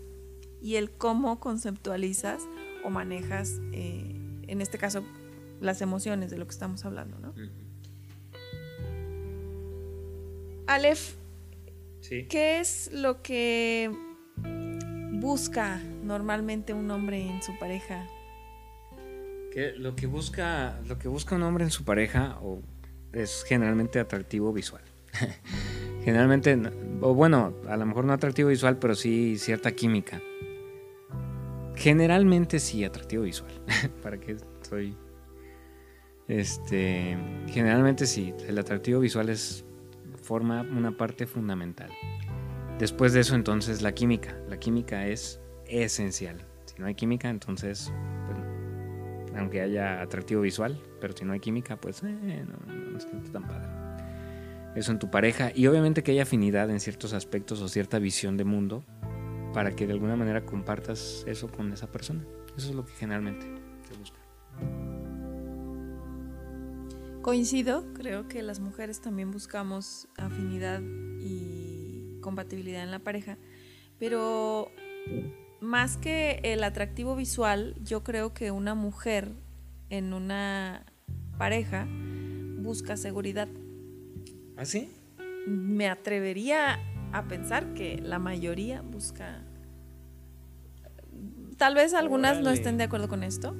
y 0.62 0.78
el 0.78 0.90
cómo 0.92 1.42
conceptualizas 1.42 2.44
o 2.86 2.90
manejas, 2.90 3.60
eh, 3.74 4.16
en 4.48 4.62
este 4.62 4.78
caso, 4.78 5.04
las 5.60 5.82
emociones 5.82 6.32
de 6.32 6.38
lo 6.38 6.46
que 6.46 6.52
estamos 6.52 6.86
hablando, 6.86 7.20
¿no? 7.20 7.34
Aleph, 10.68 11.16
¿qué 12.30 12.60
es 12.62 12.90
lo 12.94 13.22
que 13.22 14.15
busca 15.20 15.80
normalmente 16.04 16.74
un 16.74 16.90
hombre 16.92 17.28
en 17.28 17.42
su 17.42 17.58
pareja? 17.58 18.06
lo 19.78 19.96
que 19.96 20.06
busca, 20.06 20.82
lo 20.86 21.00
que 21.00 21.08
busca 21.08 21.36
un 21.36 21.44
hombre 21.44 21.64
en 21.64 21.72
su 21.72 21.86
pareja, 21.86 22.38
es 23.14 23.46
generalmente 23.48 24.00
atractivo 24.00 24.52
visual. 24.52 24.82
generalmente, 26.04 26.60
o 27.00 27.14
bueno, 27.14 27.54
a 27.68 27.78
lo 27.78 27.86
mejor 27.86 28.04
no 28.04 28.12
atractivo 28.12 28.50
visual, 28.50 28.78
pero 28.78 28.96
sí 28.96 29.38
cierta 29.38 29.72
química. 29.72 30.22
Generalmente 31.76 32.60
sí 32.60 32.84
atractivo 32.84 33.24
visual. 33.24 33.52
Para 34.04 34.20
que 34.20 34.34
estoy. 34.62 34.98
Este. 36.28 37.18
Generalmente 37.48 38.06
sí. 38.06 38.34
El 38.48 38.58
atractivo 38.58 39.00
visual 39.00 39.30
es. 39.30 39.66
forma 40.22 40.62
una 40.62 40.96
parte 40.98 41.28
fundamental. 41.28 41.92
Después 42.80 43.14
de 43.14 43.22
eso, 43.22 43.36
entonces, 43.36 43.82
la 43.82 43.94
química. 43.94 44.36
La 44.50 44.58
química 44.58 45.08
es 45.08 45.40
esencial. 45.68 46.46
Si 46.66 46.76
no 46.78 46.88
hay 46.88 46.96
química, 46.96 47.30
entonces. 47.30 47.92
aunque 49.36 49.62
haya 49.62 50.02
atractivo 50.02 50.42
visual, 50.42 50.82
pero 51.00 51.16
si 51.16 51.26
no 51.26 51.34
hay 51.34 51.40
química, 51.40 51.78
pues 51.78 52.04
eh, 52.04 52.46
no, 52.46 52.98
es 52.98 53.32
tan 53.32 53.48
padre. 53.48 53.70
Eso 54.76 54.92
en 54.92 55.00
tu 55.00 55.10
pareja 55.10 55.52
y 55.56 55.68
obviamente 55.68 56.04
que 56.04 56.12
haya 56.12 56.24
afinidad 56.24 56.70
en 56.70 56.82
ciertos 56.82 57.14
aspectos 57.14 57.62
o 57.62 57.70
cierta 57.70 57.98
visión 57.98 58.36
de 58.36 58.44
mundo 58.44 58.84
para 59.54 59.74
que 59.74 59.88
de 59.88 59.94
alguna 59.94 60.18
manera 60.18 60.46
compartas 60.46 61.24
eso 61.28 61.48
con 61.48 61.72
esa 61.72 61.88
persona. 61.88 62.26
Eso 62.58 62.70
es 62.70 62.76
lo 62.76 62.86
que 62.86 62.92
generalmente 62.94 63.46
se 63.88 63.98
busca. 63.98 64.18
Coincido, 67.22 67.86
creo 67.94 68.28
que 68.28 68.44
las 68.44 68.60
mujeres 68.60 69.00
también 69.00 69.32
buscamos 69.32 70.10
afinidad 70.18 70.82
y 71.22 71.55
compatibilidad 72.26 72.82
en 72.84 72.90
la 72.92 73.00
pareja, 73.00 73.38
pero 74.00 74.72
más 75.62 75.96
que 75.98 76.40
el 76.44 76.64
atractivo 76.64 77.16
visual, 77.16 77.76
yo 77.84 78.04
creo 78.04 78.34
que 78.34 78.50
una 78.52 78.74
mujer 78.74 79.30
en 79.90 80.12
una 80.14 80.84
pareja 81.38 81.88
busca 82.58 82.98
seguridad. 82.98 83.48
¿Ah, 84.58 84.66
sí? 84.66 84.90
Me 85.48 85.88
atrevería 85.88 86.80
a 87.14 87.28
pensar 87.28 87.74
que 87.76 88.00
la 88.02 88.18
mayoría 88.18 88.82
busca... 88.82 89.44
Tal 91.58 91.76
vez 91.76 91.94
algunas 91.94 92.42
no 92.42 92.50
estén 92.50 92.78
de 92.78 92.84
acuerdo 92.86 93.08
con 93.08 93.24
esto, 93.24 93.56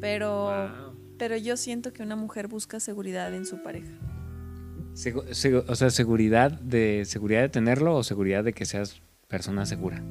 pero, 0.00 0.46
Wow. 0.46 0.96
pero 1.18 1.36
yo 1.36 1.56
siento 1.56 1.92
que 1.92 2.02
una 2.02 2.16
mujer 2.16 2.48
busca 2.48 2.80
seguridad 2.80 3.32
en 3.34 3.44
su 3.44 3.62
pareja. 3.62 3.92
Segu- 4.96 5.64
o 5.68 5.74
sea, 5.74 5.90
seguridad 5.90 6.50
de 6.52 7.04
seguridad 7.04 7.42
de 7.42 7.48
tenerlo 7.50 7.94
o 7.96 8.02
seguridad 8.02 8.42
de 8.42 8.52
que 8.52 8.64
seas 8.64 9.00
persona 9.28 9.66
segura. 9.66 10.02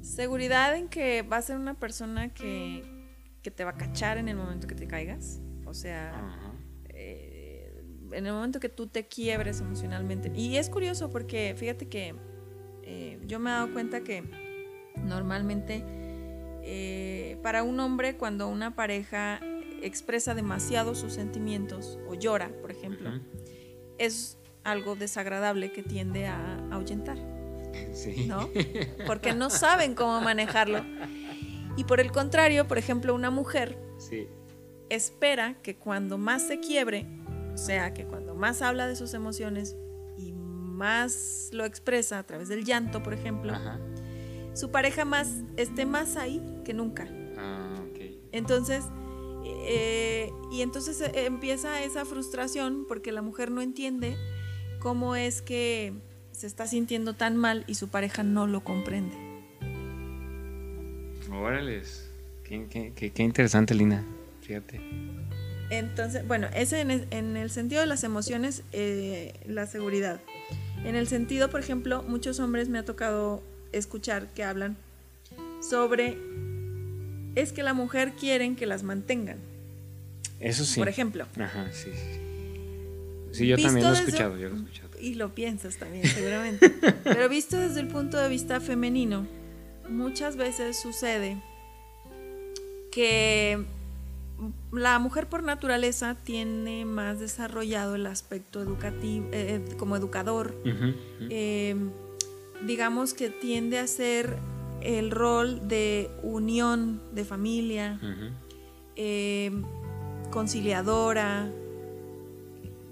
Seguridad 0.00 0.76
en 0.76 0.88
que 0.88 1.22
va 1.22 1.36
a 1.38 1.42
ser 1.42 1.56
una 1.58 1.74
persona 1.74 2.32
que, 2.32 2.82
que 3.42 3.50
te 3.50 3.64
va 3.64 3.70
a 3.70 3.76
cachar 3.76 4.16
en 4.18 4.28
el 4.28 4.36
momento 4.36 4.66
que 4.66 4.74
te 4.74 4.86
caigas. 4.86 5.40
O 5.66 5.74
sea, 5.74 6.12
eh, 6.88 7.82
en 8.12 8.26
el 8.26 8.32
momento 8.32 8.58
que 8.60 8.68
tú 8.68 8.86
te 8.86 9.06
quiebres 9.06 9.60
emocionalmente. 9.60 10.32
Y 10.34 10.56
es 10.56 10.70
curioso 10.70 11.10
porque 11.10 11.54
fíjate 11.58 11.88
que 11.88 12.14
eh, 12.84 13.18
yo 13.26 13.38
me 13.38 13.50
he 13.50 13.52
dado 13.52 13.72
cuenta 13.72 14.00
que 14.02 14.22
normalmente 15.04 15.84
eh, 16.62 17.38
para 17.42 17.62
un 17.62 17.78
hombre 17.80 18.16
cuando 18.16 18.48
una 18.48 18.74
pareja 18.74 19.40
expresa 19.82 20.34
demasiado 20.34 20.94
sus 20.94 21.12
sentimientos 21.12 21.98
o 22.08 22.14
llora, 22.14 22.50
por 22.60 22.70
ejemplo. 22.70 23.10
Es 23.98 24.38
algo 24.64 24.96
desagradable 24.96 25.72
que 25.72 25.82
tiende 25.82 26.26
a 26.26 26.58
ahuyentar. 26.70 27.18
Sí. 27.92 28.26
¿no? 28.26 28.48
Porque 29.06 29.34
no 29.34 29.50
saben 29.50 29.94
cómo 29.94 30.20
manejarlo. 30.20 30.84
Y 31.76 31.84
por 31.84 32.00
el 32.00 32.10
contrario, 32.10 32.66
por 32.66 32.78
ejemplo, 32.78 33.14
una 33.14 33.30
mujer 33.30 33.78
Sí. 33.98 34.26
espera 34.90 35.54
que 35.62 35.76
cuando 35.76 36.18
más 36.18 36.42
se 36.42 36.60
quiebre, 36.60 37.06
o 37.52 37.56
sea, 37.56 37.92
que 37.94 38.04
cuando 38.04 38.34
más 38.34 38.62
habla 38.62 38.86
de 38.86 38.96
sus 38.96 39.14
emociones 39.14 39.76
y 40.16 40.32
más 40.32 41.50
lo 41.52 41.64
expresa 41.64 42.18
a 42.18 42.22
través 42.24 42.48
del 42.48 42.64
llanto, 42.64 43.02
por 43.02 43.14
ejemplo, 43.14 43.52
Ajá. 43.52 43.78
su 44.54 44.70
pareja 44.70 45.04
más 45.04 45.28
esté 45.56 45.86
más 45.86 46.16
ahí 46.16 46.42
que 46.64 46.74
nunca. 46.74 47.08
Ah, 47.36 47.74
ok. 47.90 48.00
Entonces, 48.32 48.84
eh, 49.66 50.30
y 50.52 50.62
entonces 50.62 51.00
eh, 51.00 51.12
empieza 51.26 51.82
esa 51.82 52.04
frustración 52.04 52.84
porque 52.88 53.12
la 53.12 53.22
mujer 53.22 53.50
no 53.50 53.60
entiende 53.60 54.16
cómo 54.80 55.16
es 55.16 55.42
que 55.42 55.92
se 56.32 56.46
está 56.46 56.66
sintiendo 56.66 57.14
tan 57.14 57.36
mal 57.36 57.64
y 57.66 57.74
su 57.74 57.88
pareja 57.88 58.22
no 58.22 58.46
lo 58.46 58.62
comprende. 58.62 59.14
Órale. 61.32 61.82
Qué, 62.44 62.66
qué- 62.70 62.92
qué- 62.94 63.10
qué 63.10 63.22
interesante, 63.22 63.74
Lina. 63.74 64.04
Fíjate. 64.40 64.80
Entonces, 65.70 66.26
bueno, 66.26 66.46
ese 66.54 66.80
en 66.80 66.90
el, 66.90 67.06
en 67.10 67.36
el 67.36 67.50
sentido 67.50 67.82
de 67.82 67.86
las 67.86 68.02
emociones, 68.04 68.62
eh, 68.72 69.34
la 69.46 69.66
seguridad. 69.66 70.20
En 70.84 70.94
el 70.94 71.06
sentido, 71.08 71.50
por 71.50 71.60
ejemplo, 71.60 72.02
muchos 72.04 72.40
hombres 72.40 72.68
me 72.70 72.78
ha 72.78 72.84
tocado 72.84 73.42
escuchar 73.72 74.28
que 74.32 74.44
hablan 74.44 74.76
sobre 75.60 76.16
es 77.40 77.52
que 77.52 77.62
la 77.62 77.74
mujer 77.74 78.12
quieren 78.18 78.56
que 78.56 78.66
las 78.66 78.82
mantengan. 78.82 79.38
Eso 80.40 80.64
sí. 80.64 80.78
Por 80.80 80.88
ejemplo, 80.88 81.26
Ajá, 81.38 81.70
sí. 81.72 81.90
sí. 81.92 82.20
Sí, 83.32 83.46
yo 83.46 83.56
también 83.56 83.84
lo 83.84 83.88
he 83.88 83.92
desde- 83.92 84.04
escuchado, 84.06 84.36
yo 84.38 84.48
lo 84.48 84.54
he 84.54 84.58
escuchado. 84.58 84.88
y 85.00 85.14
lo 85.14 85.34
piensas 85.34 85.76
también 85.76 86.06
seguramente, 86.06 86.70
pero 87.04 87.28
visto 87.28 87.56
desde 87.58 87.80
el 87.80 87.88
punto 87.88 88.16
de 88.18 88.28
vista 88.28 88.60
femenino, 88.60 89.26
muchas 89.88 90.36
veces 90.36 90.80
sucede 90.80 91.36
que 92.90 93.64
la 94.72 94.98
mujer 94.98 95.26
por 95.26 95.42
naturaleza 95.42 96.16
tiene 96.24 96.84
más 96.84 97.20
desarrollado 97.20 97.96
el 97.96 98.06
aspecto 98.06 98.60
educativo, 98.62 99.26
eh, 99.32 99.60
eh, 99.68 99.74
como 99.76 99.96
educador, 99.96 100.54
eh, 101.30 101.76
digamos 102.66 103.14
que 103.14 103.30
tiende 103.30 103.78
a 103.78 103.86
ser 103.86 104.36
el 104.80 105.10
rol 105.10 105.66
de 105.68 106.10
unión 106.22 107.00
de 107.12 107.24
familia, 107.24 108.00
eh, 108.96 109.50
conciliadora, 110.30 111.50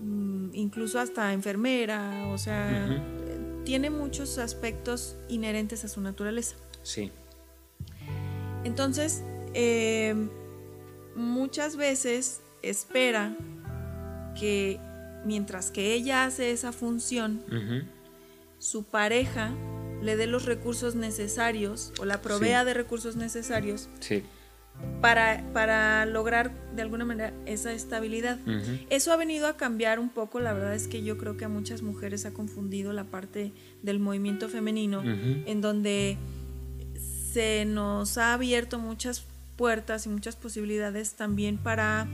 mm, 0.01 0.55
incluso 0.55 0.99
hasta 0.99 1.33
enfermera, 1.33 2.29
o 2.29 2.39
sea, 2.39 3.03
tiene 3.65 3.91
muchos 3.91 4.39
aspectos 4.39 5.17
inherentes 5.29 5.85
a 5.85 5.89
su 5.89 6.01
naturaleza. 6.01 6.57
Sí. 6.83 7.11
Entonces, 8.65 9.23
eh, 9.55 10.15
muchas 11.15 11.77
veces 11.77 12.43
espera 12.63 13.37
que 14.39 14.79
mientras 15.25 15.71
que 15.71 15.95
ella 15.95 16.25
hace 16.25 16.51
esa 16.53 16.73
función, 16.73 17.43
su 18.59 18.85
pareja 18.85 19.53
le 20.03 20.17
dé 20.17 20.27
los 20.27 20.45
recursos 20.45 20.95
necesarios 20.95 21.93
o 22.01 22.05
la 22.05 22.21
provea 22.23 22.61
Sí. 22.61 22.67
de 22.67 22.75
recursos 22.75 23.17
necesarios 23.17 23.89
Sí. 24.01 24.23
para, 25.01 25.43
para 25.53 26.05
lograr 26.07 26.53
de 26.75 26.83
alguna 26.83 27.05
manera 27.05 27.33
esa 27.47 27.73
estabilidad. 27.73 28.39
Eso 28.91 29.13
ha 29.13 29.17
venido 29.17 29.47
a 29.47 29.57
cambiar 29.57 29.99
un 29.99 30.11
poco, 30.11 30.39
la 30.41 30.53
verdad 30.53 30.75
es 30.75 30.87
que 30.89 31.03
yo 31.03 31.17
creo 31.17 31.37
que 31.37 31.45
a 31.47 31.49
muchas 31.49 31.83
mujeres 31.83 32.27
ha 32.27 32.33
confundido 32.33 32.93
la 32.93 33.05
parte 33.05 33.53
del 33.83 33.99
movimiento 34.01 34.49
femenino, 34.49 35.03
en 35.05 35.61
donde 35.61 36.19
se 37.33 37.65
nos 37.65 38.19
ha 38.19 38.35
abierto 38.35 38.79
muchas 38.79 39.25
puertas 39.57 40.07
y 40.07 40.09
muchas 40.11 40.37
posibilidades 40.37 41.15
también 41.15 41.57
para 41.59 42.07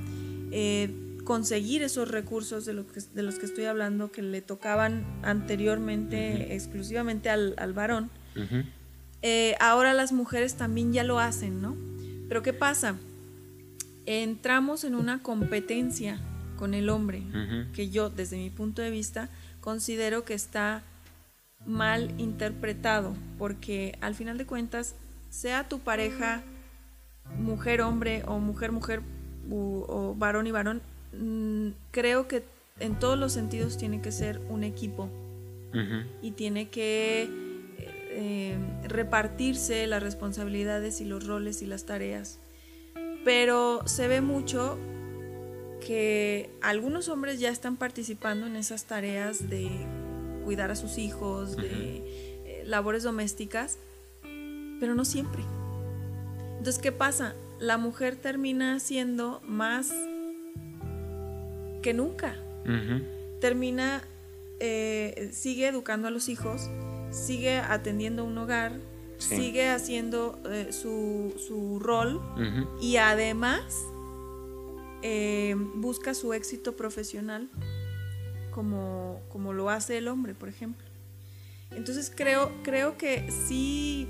eh, 0.53 0.90
conseguir 1.24 1.82
esos 1.82 2.08
recursos 2.11 2.64
de, 2.64 2.72
lo 2.72 2.87
que- 2.87 3.00
de 3.14 3.22
los 3.22 3.37
que 3.38 3.46
estoy 3.46 3.64
hablando 3.66 4.11
que 4.11 4.22
le 4.22 4.42
tocaban 4.42 5.04
anteriormente 5.22 6.54
exclusivamente 6.54 7.30
al, 7.30 7.54
al 7.58 7.72
varón. 7.72 8.11
Eh, 9.22 9.54
ahora 9.61 9.92
las 9.94 10.12
mujeres 10.12 10.54
también 10.56 10.92
ya 10.92 11.04
lo 11.04 11.20
hacen, 11.20 11.62
¿no? 11.62 11.76
Pero 12.28 12.42
¿qué 12.42 12.52
pasa? 12.52 12.96
Entramos 14.06 14.82
en 14.85 14.94
una 14.96 15.22
competencia 15.22 16.18
con 16.56 16.74
el 16.74 16.88
hombre 16.88 17.22
que 17.72 17.88
yo, 17.90 18.11
desde 18.11 18.37
mi 18.37 18.50
punto 18.50 18.82
de 18.82 18.90
vista, 18.90 19.28
considero 19.61 20.24
que 20.24 20.35
está 20.35 20.82
mal 21.66 22.12
interpretado, 22.18 23.14
porque 23.38 23.96
al 24.00 24.14
final 24.16 24.38
de 24.38 24.46
cuentas, 24.46 24.96
sea 25.30 25.68
tu 25.68 25.78
pareja 25.78 26.42
mujer-hombre 27.38 28.24
o 28.26 28.38
mujer-mujer 28.40 29.00
o 29.50 30.14
varón 30.18 30.46
y 30.46 30.50
varón, 30.50 30.82
creo 31.90 32.29
que 32.29 32.42
en 32.81 32.98
todos 32.98 33.18
los 33.18 33.33
sentidos 33.33 33.77
tiene 33.77 34.01
que 34.01 34.12
ser 34.12 34.40
un 34.48 34.64
equipo 34.64 35.05
Ujú. 35.75 36.07
y 36.22 36.33
tiene 36.33 36.68
que 36.68 37.29
eh, 38.14 38.57
repartirse 38.85 39.87
las 39.87 40.03
responsabilidades 40.03 41.01
y 41.01 41.05
los 41.05 41.27
roles 41.27 41.62
y 41.62 41.66
las 41.66 41.85
tareas. 41.85 42.38
Pero 43.25 43.83
se 43.87 44.09
ve 44.09 44.20
mucho 44.20 44.79
que 45.87 46.51
algunos 46.61 47.09
hombres 47.09 47.40
ya 47.40 47.51
están 47.51 47.77
participando 47.77 48.46
en 48.46 48.57
esas 48.57 48.85
tareas 48.85 49.48
de 49.48 49.70
cuidar 50.44 50.70
a 50.70 50.77
sus 50.77 50.98
hijos, 50.98 51.57
de 51.57 52.03
eh, 52.44 52.62
labores 52.66 53.03
domésticas, 53.03 53.79
pero 54.81 54.94
no 54.94 55.05
siempre. 55.05 55.42
Entonces, 56.59 56.81
¿qué 56.83 56.92
pasa? 56.92 57.35
La 57.59 57.79
mujer 57.79 58.16
termina 58.16 58.79
siendo 58.81 59.40
más 59.46 59.92
que 61.83 61.92
nunca 61.95 62.37
termina, 63.40 64.03
eh, 64.61 65.31
sigue 65.33 65.66
educando 65.68 66.09
a 66.09 66.11
los 66.11 66.29
hijos, 66.29 66.71
sigue 67.11 67.57
atendiendo 67.59 68.25
un 68.25 68.38
hogar, 68.38 68.73
Sí. 69.18 69.37
sigue 69.37 69.68
haciendo 69.68 70.40
eh, 70.51 70.73
su, 70.73 71.33
su 71.38 71.79
rol 71.79 72.21
y 72.81 72.97
además 72.97 73.62
eh, 75.03 75.55
busca 75.77 76.14
su 76.14 76.33
éxito 76.33 76.73
profesional 76.75 77.49
como, 78.51 79.21
como 79.29 79.53
lo 79.53 79.71
hace 79.71 79.99
el 79.99 80.09
hombre, 80.09 80.35
por 80.35 80.49
ejemplo. 80.49 80.85
Entonces 81.71 82.12
creo, 82.14 82.51
creo 82.64 82.97
que 82.99 83.31
sí 83.31 84.09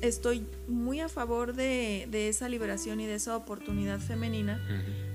estoy 0.00 0.46
muy 0.68 1.00
a 1.00 1.08
favor 1.08 1.54
de, 1.54 2.08
de 2.10 2.28
esa 2.28 2.48
liberación 2.48 3.00
y 3.00 3.06
de 3.06 3.14
esa 3.14 3.36
oportunidad 3.36 3.98
femenina, 3.98 4.60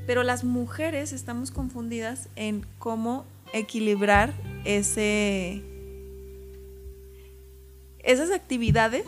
pero 0.06 0.24
las 0.24 0.44
mujeres 0.44 1.14
estamos 1.14 1.52
confundidas 1.52 2.30
en 2.36 2.66
cómo 2.80 3.26
equilibrar 3.54 4.34
ese 4.66 5.64
esas 8.06 8.32
actividades. 8.32 9.06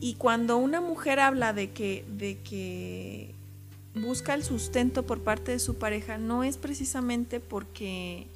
Y 0.00 0.14
cuando 0.14 0.56
una 0.56 0.80
mujer 0.80 1.18
habla 1.20 1.52
de 1.52 1.70
que, 1.70 2.04
de 2.16 2.38
que 2.38 3.34
busca 3.94 4.34
el 4.34 4.44
sustento 4.44 5.04
por 5.04 5.22
parte 5.22 5.52
de 5.52 5.58
su 5.58 5.76
pareja, 5.76 6.18
no 6.18 6.44
es 6.44 6.58
precisamente 6.58 7.40
porque 7.40 8.26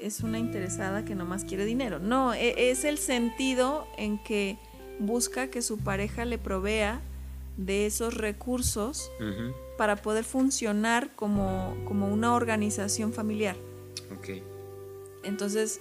es 0.00 0.20
una 0.20 0.38
interesada 0.38 1.04
que 1.04 1.14
nomás 1.14 1.44
quiere 1.44 1.64
dinero. 1.64 1.98
No, 1.98 2.34
e, 2.34 2.70
es 2.70 2.84
el 2.84 2.98
sentido 2.98 3.86
en 3.96 4.22
que 4.22 4.58
busca 4.98 5.48
que 5.48 5.62
su 5.62 5.78
pareja 5.78 6.24
le 6.24 6.38
provea 6.38 7.00
de 7.56 7.86
esos 7.86 8.14
recursos 8.14 9.10
para 9.78 9.96
poder 9.96 10.24
funcionar 10.24 11.14
como, 11.16 11.74
como, 11.86 12.08
una 12.08 12.34
organización 12.34 13.12
familiar. 13.12 13.56
Ok. 14.18 14.42
Entonces, 15.24 15.80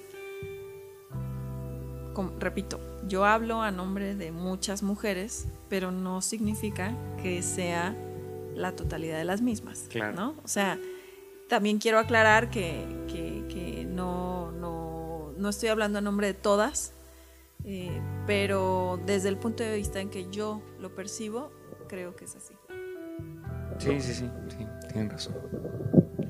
repito, 2.40 2.80
yo 3.08 3.26
hablo 3.26 3.62
a 3.62 3.72
nombre 3.72 4.16
de 4.16 4.32
muchas 4.32 4.84
mujeres, 4.84 5.48
pero 5.70 5.92
no 5.92 6.22
significa 6.22 6.96
que 7.22 7.42
sea 7.42 7.96
la 8.56 8.74
totalidad 8.74 9.18
de 9.18 9.26
las 9.26 9.42
mismas. 9.42 9.88
Claro. 9.90 10.16
¿no? 10.16 10.36
O 10.44 10.48
sea, 10.48 10.80
también 11.48 11.78
quiero 11.78 12.00
aclarar 12.00 12.50
que, 12.50 13.35
no, 15.36 15.42
no, 15.42 15.50
estoy 15.50 15.70
hablando 15.70 16.00
a 16.00 16.02
nombre 16.02 16.28
de 16.28 16.34
todas, 16.34 16.94
eh, 17.64 18.02
pero 18.28 19.00
desde 19.06 19.30
el 19.30 19.38
punto 19.38 19.64
de 19.64 19.76
vista 19.76 20.00
en 20.00 20.10
que 20.10 20.30
yo 20.30 20.62
lo 20.80 20.94
percibo, 20.96 21.52
creo 21.88 22.16
que 22.16 22.26
es 22.26 22.36
así. 22.36 22.54
Sí, 23.78 24.00
sí, 24.00 24.14
sí, 24.14 24.30
sí, 24.50 24.68
tienen 24.92 25.10
razón. 25.10 25.36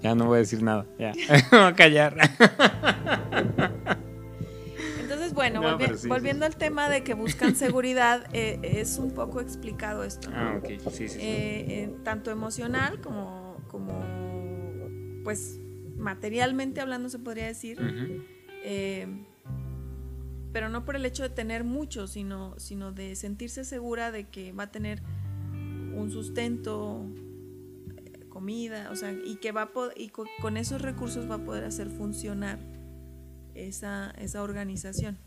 Ya 0.02 0.16
no 0.16 0.26
voy 0.26 0.38
a 0.38 0.40
decir 0.40 0.62
nada, 0.64 0.86
ya, 0.98 1.14
me 1.52 1.58
voy 1.58 1.68
a 1.68 1.74
callar. 1.74 2.18
Entonces, 5.00 5.34
bueno, 5.34 5.62
volviendo 6.08 6.46
al 6.46 6.56
tema 6.56 6.90
de 6.90 7.04
que 7.04 7.14
buscan 7.14 7.56
seguridad, 7.56 8.28
eh, 8.34 8.60
es 8.64 8.98
un 8.98 9.12
poco 9.12 9.40
explicado 9.40 10.04
esto. 10.04 10.30
Ah, 10.34 10.56
ok, 10.58 10.68
sí, 10.68 10.90
sí. 10.92 11.10
sí. 11.10 11.18
Eh, 11.22 11.96
tanto 12.04 12.32
emocional 12.32 13.00
como, 13.02 13.62
como, 13.68 14.04
pues, 15.24 15.60
materialmente 15.98 16.82
hablando, 16.82 17.10
se 17.10 17.20
podría 17.20 17.46
decir. 17.46 17.80
Eh, 18.68 19.08
pero 20.52 20.70
no 20.70 20.86
por 20.86 20.96
el 20.96 21.06
hecho 21.06 21.24
de 21.24 21.30
tener 21.30 21.64
mucho, 21.64 22.08
sino, 22.08 22.58
sino 22.60 22.92
de 22.92 23.16
sentirse 23.16 23.64
segura 23.64 24.12
de 24.12 24.28
que 24.28 24.54
va 24.54 24.64
a 24.64 24.72
tener 24.72 25.02
un 25.94 26.10
sustento, 26.12 27.06
comida, 28.36 28.90
o 28.92 28.96
sea, 28.98 29.14
y 29.14 29.38
que 29.38 29.52
va 29.54 29.72
con 30.42 30.58
esos 30.58 30.82
recursos 30.82 31.30
va 31.30 31.36
a 31.36 31.46
poder 31.46 31.64
hacer 31.64 31.90
funcionar 31.90 32.60
esa, 33.54 34.12
esa 34.18 34.44
organización. 34.44 35.18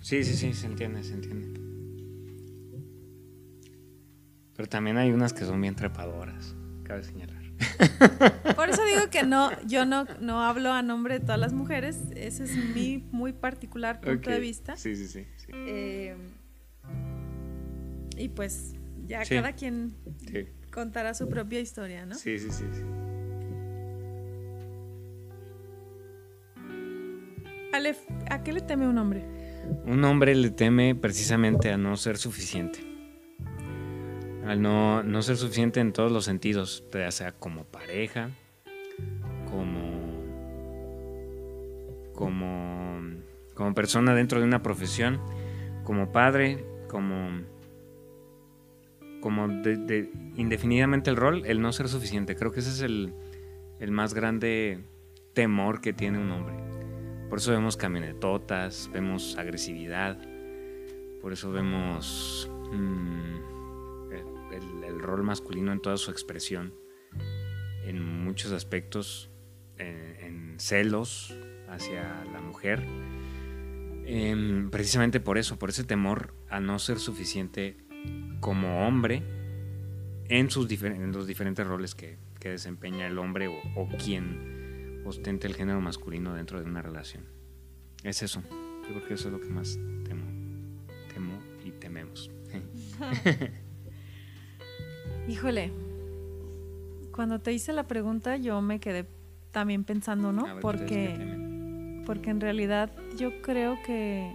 Sí, 0.00 0.22
sí, 0.22 0.34
sí, 0.34 0.52
se 0.52 0.66
entiende, 0.66 1.02
se 1.02 1.14
entiende. 1.14 1.60
Pero 4.54 4.68
también 4.68 4.98
hay 4.98 5.10
unas 5.10 5.32
que 5.32 5.44
son 5.44 5.60
bien 5.60 5.74
trepadoras, 5.74 6.54
cabe 6.84 7.02
señalar. 7.02 7.39
Por 8.56 8.70
eso 8.70 8.84
digo 8.84 9.10
que 9.10 9.22
no, 9.22 9.50
yo 9.66 9.84
no, 9.84 10.06
no 10.20 10.42
hablo 10.42 10.72
a 10.72 10.82
nombre 10.82 11.18
de 11.18 11.20
todas 11.20 11.38
las 11.38 11.52
mujeres, 11.52 11.98
ese 12.14 12.44
es 12.44 12.56
mi 12.56 13.06
muy 13.10 13.32
particular 13.32 14.00
punto 14.00 14.30
de 14.30 14.40
vista. 14.40 14.76
Sí, 14.76 14.96
sí, 14.96 15.06
sí. 15.06 15.26
Eh, 15.52 16.16
y 18.16 18.28
pues 18.28 18.74
ya 19.06 19.24
cada 19.24 19.52
quien 19.52 19.94
contará 20.70 21.14
su 21.14 21.28
propia 21.28 21.60
historia, 21.60 22.06
¿no? 22.06 22.14
Sí, 22.14 22.38
sí, 22.38 22.50
sí. 22.50 22.64
sí. 22.72 22.82
¿a 28.30 28.42
qué 28.42 28.52
le 28.52 28.60
teme 28.60 28.86
un 28.86 28.98
hombre? 28.98 29.24
Un 29.86 30.04
hombre 30.04 30.34
le 30.34 30.50
teme 30.50 30.94
precisamente 30.94 31.70
a 31.70 31.78
no 31.78 31.96
ser 31.96 32.16
suficiente. 32.18 32.89
Al 34.46 34.62
no, 34.62 35.02
no 35.02 35.22
ser 35.22 35.36
suficiente 35.36 35.80
en 35.80 35.92
todos 35.92 36.10
los 36.10 36.24
sentidos, 36.24 36.84
ya 36.92 37.10
sea 37.10 37.32
como 37.32 37.64
pareja, 37.64 38.30
como, 39.50 40.24
como, 42.14 43.00
como 43.54 43.74
persona 43.74 44.14
dentro 44.14 44.40
de 44.40 44.46
una 44.46 44.62
profesión, 44.62 45.20
como 45.84 46.10
padre, 46.10 46.64
como, 46.88 47.42
como 49.20 49.46
indefinidamente 50.36 51.10
el 51.10 51.16
rol, 51.16 51.42
el 51.44 51.60
no 51.60 51.72
ser 51.72 51.88
suficiente. 51.88 52.34
Creo 52.34 52.52
que 52.52 52.60
ese 52.60 52.70
es 52.70 52.80
el, 52.80 53.12
el 53.78 53.90
más 53.90 54.14
grande 54.14 54.82
temor 55.34 55.80
que 55.80 55.92
tiene 55.92 56.18
un 56.18 56.30
hombre. 56.30 56.54
Por 57.28 57.38
eso 57.38 57.52
vemos 57.52 57.76
camionetotas, 57.76 58.90
vemos 58.92 59.36
agresividad, 59.38 60.18
por 61.22 61.32
eso 61.32 61.52
vemos 61.52 62.50
mm, 62.72 63.59
el, 64.90 65.00
rol 65.00 65.22
masculino 65.22 65.72
en 65.72 65.80
toda 65.80 65.96
su 65.96 66.10
expresión, 66.10 66.74
en 67.84 68.02
muchos 68.02 68.52
aspectos, 68.52 69.30
en, 69.78 70.56
celos 70.58 71.34
hacia 71.68 72.22
la 72.32 72.40
mujer, 72.42 72.84
em, 74.04 74.70
precisamente 74.70 75.18
por 75.18 75.38
eso, 75.38 75.58
por 75.58 75.70
ese 75.70 75.84
temor 75.84 76.34
a 76.50 76.60
no 76.60 76.78
ser 76.78 76.98
suficiente 76.98 77.78
como 78.40 78.86
hombre 78.86 79.22
en, 80.28 80.50
sus 80.50 80.70
los 80.70 81.26
diferentes 81.26 81.66
roles 81.66 81.94
que, 81.94 82.18
desempeña 82.40 83.06
el 83.06 83.18
hombre 83.18 83.48
o, 83.48 83.54
o 83.76 83.88
quien 83.96 85.02
ostente 85.06 85.46
el 85.46 85.54
género 85.54 85.80
masculino 85.80 86.34
dentro 86.34 86.60
de 86.60 86.66
una 86.66 86.82
relación. 86.82 87.24
Es 88.02 88.22
eso. 88.22 88.42
Yo 88.82 88.94
creo 88.94 89.08
que 89.08 89.14
eso 89.14 89.28
es 89.28 89.34
lo 89.34 89.40
que 89.40 89.48
más 89.48 89.78
temo. 90.04 90.24
Temo 91.12 91.38
y 91.64 91.70
tememos. 91.72 92.30
Híjole. 95.28 95.72
Cuando 97.12 97.40
te 97.40 97.52
hice 97.52 97.72
la 97.72 97.86
pregunta 97.86 98.36
yo 98.36 98.60
me 98.62 98.80
quedé 98.80 99.06
también 99.50 99.84
pensando, 99.84 100.32
¿no? 100.32 100.60
porque, 100.60 102.02
porque 102.06 102.30
en 102.30 102.40
realidad 102.40 102.90
yo 103.16 103.42
creo 103.42 103.78
que 103.84 104.32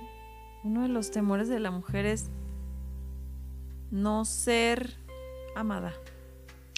uno 0.64 0.84
de 0.84 0.90
los 0.90 1.12
temores 1.12 1.48
de 1.48 1.60
la 1.60 1.72
mujer 1.72 2.06
es 2.06 2.30
no 3.92 4.26
ser 4.26 4.98
amada. 5.56 5.94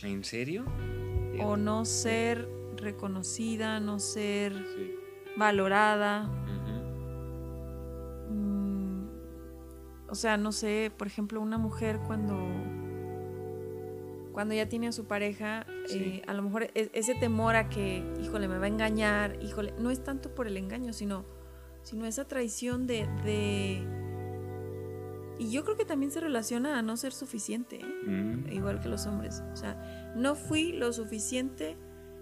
¿En 0.03 0.23
serio? 0.23 0.65
O 1.41 1.57
no 1.57 1.85
ser 1.85 2.47
reconocida, 2.77 3.79
no 3.79 3.99
ser 3.99 4.53
valorada. 5.35 6.29
Mm, 8.29 9.07
o 10.09 10.15
sea, 10.15 10.37
no 10.37 10.51
sé, 10.51 10.91
por 10.95 11.07
ejemplo, 11.07 11.41
una 11.41 11.57
mujer 11.57 11.99
cuando 12.05 12.37
cuando 14.37 14.53
ya 14.53 14.69
tiene 14.69 14.87
a 14.87 14.91
su 14.91 15.07
pareja, 15.07 15.65
eh, 15.89 16.21
a 16.27 16.33
lo 16.35 16.43
mejor 16.43 16.65
e, 16.75 16.91
ese 16.93 17.15
temor 17.15 17.55
a 17.55 17.69
que, 17.69 18.03
híjole, 18.21 18.47
me 18.47 18.59
va 18.59 18.65
a 18.65 18.67
engañar, 18.67 19.35
híjole, 19.41 19.73
no 19.79 19.89
es 19.89 20.03
tanto 20.03 20.35
por 20.35 20.45
el 20.45 20.57
engaño, 20.57 20.93
sino, 20.93 21.25
sino 21.81 22.05
esa 22.05 22.27
traición 22.27 22.85
de, 22.85 23.07
de... 23.23 23.83
Y 25.39 25.49
yo 25.49 25.63
creo 25.63 25.75
que 25.75 25.85
también 25.85 26.11
se 26.11 26.19
relaciona 26.19 26.77
a 26.77 26.83
no 26.83 26.97
ser 26.97 27.13
suficiente, 27.13 27.77
¿eh? 27.77 27.83
mm. 27.83 28.51
igual 28.51 28.79
que 28.79 28.89
los 28.89 29.07
hombres. 29.07 29.41
O 29.53 29.55
sea, 29.55 30.13
no 30.15 30.35
fui 30.35 30.71
lo 30.71 30.93
suficiente 30.93 31.75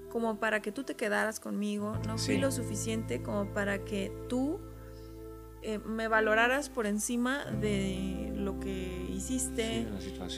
como 0.10 0.40
para 0.40 0.62
que 0.62 0.72
tú 0.72 0.86
te 0.86 0.96
quedaras 0.96 1.42
conmigo, 1.42 2.00
no 2.08 2.18
fui 2.18 2.38
lo 2.38 2.50
suficiente 2.50 3.22
como 3.22 3.54
para 3.54 3.84
que 3.84 4.10
tú 4.30 4.62
eh, 5.64 5.80
me 5.80 6.08
valoraras 6.08 6.70
por 6.70 6.86
encima 6.86 7.44
de 7.44 8.32
lo 8.38 8.58
que 8.62 9.06
hiciste. 9.14 9.86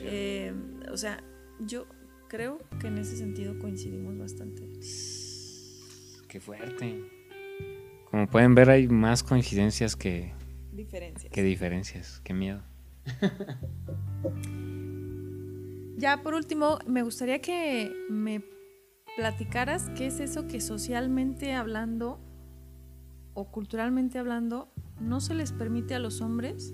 Eh, 0.01 0.55
o 0.91 0.97
sea, 0.97 1.23
yo 1.59 1.85
creo 2.27 2.59
que 2.79 2.87
en 2.87 2.97
ese 2.97 3.17
sentido 3.17 3.57
coincidimos 3.59 4.17
bastante. 4.17 4.69
Qué 6.27 6.39
fuerte. 6.39 7.03
Como 8.11 8.27
pueden 8.27 8.55
ver, 8.55 8.69
hay 8.69 8.87
más 8.87 9.23
coincidencias 9.23 9.95
que 9.95 10.33
diferencias. 10.71 11.31
Que 11.31 11.43
diferencias. 11.43 12.21
Qué 12.23 12.33
miedo. 12.33 12.61
ya 15.97 16.21
por 16.23 16.33
último, 16.33 16.79
me 16.85 17.03
gustaría 17.03 17.41
que 17.41 17.91
me 18.09 18.43
platicaras 19.15 19.89
qué 19.95 20.07
es 20.07 20.19
eso 20.19 20.47
que 20.47 20.61
socialmente 20.61 21.53
hablando 21.53 22.19
o 23.33 23.51
culturalmente 23.51 24.19
hablando 24.19 24.71
no 24.99 25.21
se 25.21 25.33
les 25.33 25.51
permite 25.51 25.95
a 25.95 25.99
los 25.99 26.21
hombres 26.21 26.73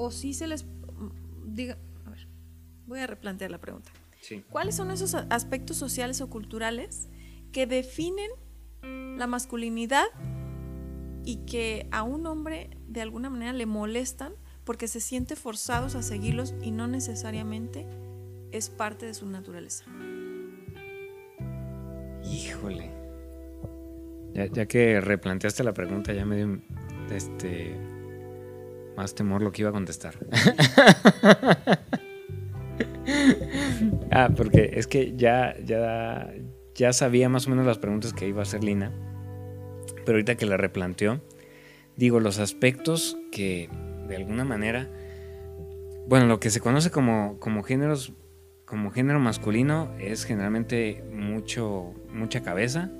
o 0.00 0.10
sí 0.10 0.34
se 0.34 0.46
les 0.46 0.64
diga 1.44 1.78
a 2.06 2.10
ver 2.10 2.26
voy 2.86 3.00
a 3.00 3.06
replantear 3.06 3.50
la 3.50 3.58
pregunta 3.58 3.90
¿cuáles 4.50 4.74
son 4.74 4.90
esos 4.90 5.14
aspectos 5.14 5.76
sociales 5.76 6.20
o 6.20 6.30
culturales 6.30 7.08
que 7.52 7.66
definen 7.66 8.30
la 8.82 9.26
masculinidad 9.26 10.06
y 11.24 11.36
que 11.46 11.86
a 11.90 12.02
un 12.02 12.26
hombre 12.26 12.70
de 12.88 13.02
alguna 13.02 13.28
manera 13.28 13.52
le 13.52 13.66
molestan 13.66 14.32
porque 14.64 14.88
se 14.88 15.00
siente 15.00 15.36
forzados 15.36 15.94
a 15.94 16.02
seguirlos 16.02 16.54
y 16.62 16.70
no 16.70 16.86
necesariamente 16.86 17.86
es 18.52 18.70
parte 18.70 19.06
de 19.06 19.14
su 19.14 19.26
naturaleza. 19.26 19.84
Híjole. 22.24 22.90
Ya, 24.32 24.66
que 24.66 25.00
replanteaste 25.00 25.64
la 25.64 25.74
pregunta, 25.74 26.12
ya 26.12 26.24
me 26.24 26.36
dio 26.36 26.60
este, 27.10 27.76
más 29.00 29.14
temor 29.14 29.40
lo 29.40 29.50
que 29.50 29.62
iba 29.62 29.70
a 29.70 29.72
contestar. 29.72 30.14
ah, 34.10 34.28
porque 34.36 34.72
es 34.74 34.86
que 34.86 35.16
ya, 35.16 35.56
ya, 35.64 36.34
ya 36.74 36.92
sabía 36.92 37.30
más 37.30 37.46
o 37.46 37.50
menos 37.50 37.64
las 37.64 37.78
preguntas 37.78 38.12
que 38.12 38.28
iba 38.28 38.40
a 38.40 38.42
hacer 38.42 38.62
Lina, 38.62 38.92
pero 40.04 40.16
ahorita 40.16 40.36
que 40.36 40.44
la 40.44 40.58
replanteó, 40.58 41.22
digo, 41.96 42.20
los 42.20 42.38
aspectos 42.38 43.16
que 43.32 43.70
de 44.06 44.16
alguna 44.16 44.44
manera, 44.44 44.90
bueno, 46.06 46.26
lo 46.26 46.40
que 46.40 46.50
se 46.50 46.60
conoce 46.60 46.90
como, 46.90 47.38
como 47.40 47.62
géneros, 47.62 48.12
como 48.66 48.90
género 48.90 49.18
masculino 49.18 49.94
es 49.98 50.24
generalmente 50.26 51.02
mucho, 51.10 51.94
mucha 52.12 52.42
cabeza, 52.42 52.90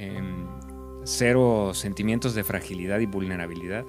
Em, 0.00 0.46
cero 1.02 1.72
sentimientos 1.74 2.34
de 2.34 2.44
fragilidad 2.44 3.00
y 3.00 3.06
vulnerabilidad, 3.06 3.84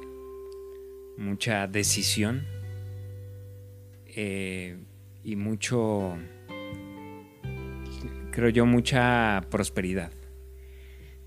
mucha 1.20 1.68
decisión 1.68 2.46
eh, 4.08 4.78
y 5.24 5.36
mucho, 5.36 6.18
creo 8.32 8.50
yo, 8.50 8.66
mucha 8.66 9.46
prosperidad. 9.52 10.12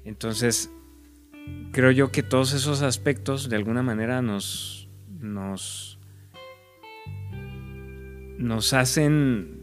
Entonces, 0.05 0.71
creo 1.73 1.91
yo 1.91 2.11
que 2.11 2.23
todos 2.23 2.55
esos 2.55 2.83
aspectos 2.83 3.49
de 3.49 3.57
alguna 3.57 3.83
manera 3.83 4.23
nos, 4.23 4.89
nos, 5.21 5.99
nos 8.39 8.73
hacen 8.73 9.63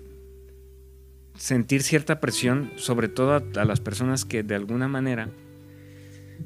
sentir 1.35 1.81
cierta 1.81 2.19
presión, 2.19 2.71
sobre 2.75 3.07
todo 3.07 3.33
a, 3.35 3.65
las 3.65 3.79
personas 3.79 4.25
que 4.25 4.43
de 4.43 4.55
alguna 4.55 4.87
manera 4.87 5.29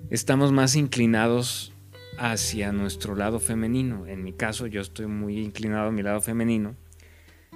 estamos 0.09 0.53
más 0.53 0.75
inclinados 0.75 1.72
hacia 2.17 2.71
nuestro 2.71 3.15
lado 3.15 3.39
femenino. 3.39 4.07
En 4.07 4.23
mi 4.23 4.33
caso, 4.33 4.67
yo 4.67 4.81
estoy 4.81 5.07
muy 5.07 5.39
inclinado 5.39 5.87
a 5.87 5.91
mi 5.91 6.03
lado 6.03 6.21
femenino, 6.21 6.75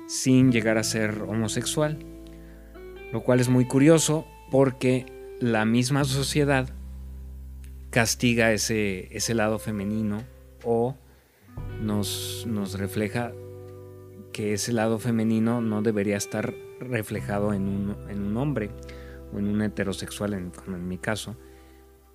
sin 0.08 0.52
llegar 0.52 0.78
a 0.78 0.84
ser 0.84 1.22
homosexual, 1.22 2.00
lo 3.12 3.24
cual 3.24 3.40
es 3.40 3.50
muy 3.50 3.66
curioso 3.66 4.26
porque 4.52 5.06
la 5.40 5.66
misma 5.66 6.04
sociedad 6.04 6.70
castiga 7.90 8.52
ese, 8.52 9.16
ese 9.16 9.34
lado 9.34 9.60
femenino 9.60 10.24
o 10.64 10.96
nos, 11.82 12.46
nos 12.48 12.78
refleja 12.80 13.32
que 14.34 14.54
ese 14.54 14.74
lado 14.74 15.00
femenino 15.00 15.62
no 15.62 15.82
debería 15.82 16.18
estar 16.18 16.54
reflejado 16.80 17.54
en 17.54 17.68
un, 17.68 18.38
hombre 18.38 18.70
o 19.34 19.40
en 19.40 19.48
un 19.48 19.62
heterosexual, 19.62 20.34
en, 20.34 20.52
como 20.52 20.78
en 20.78 20.88
mi 20.88 20.98
caso, 20.98 21.36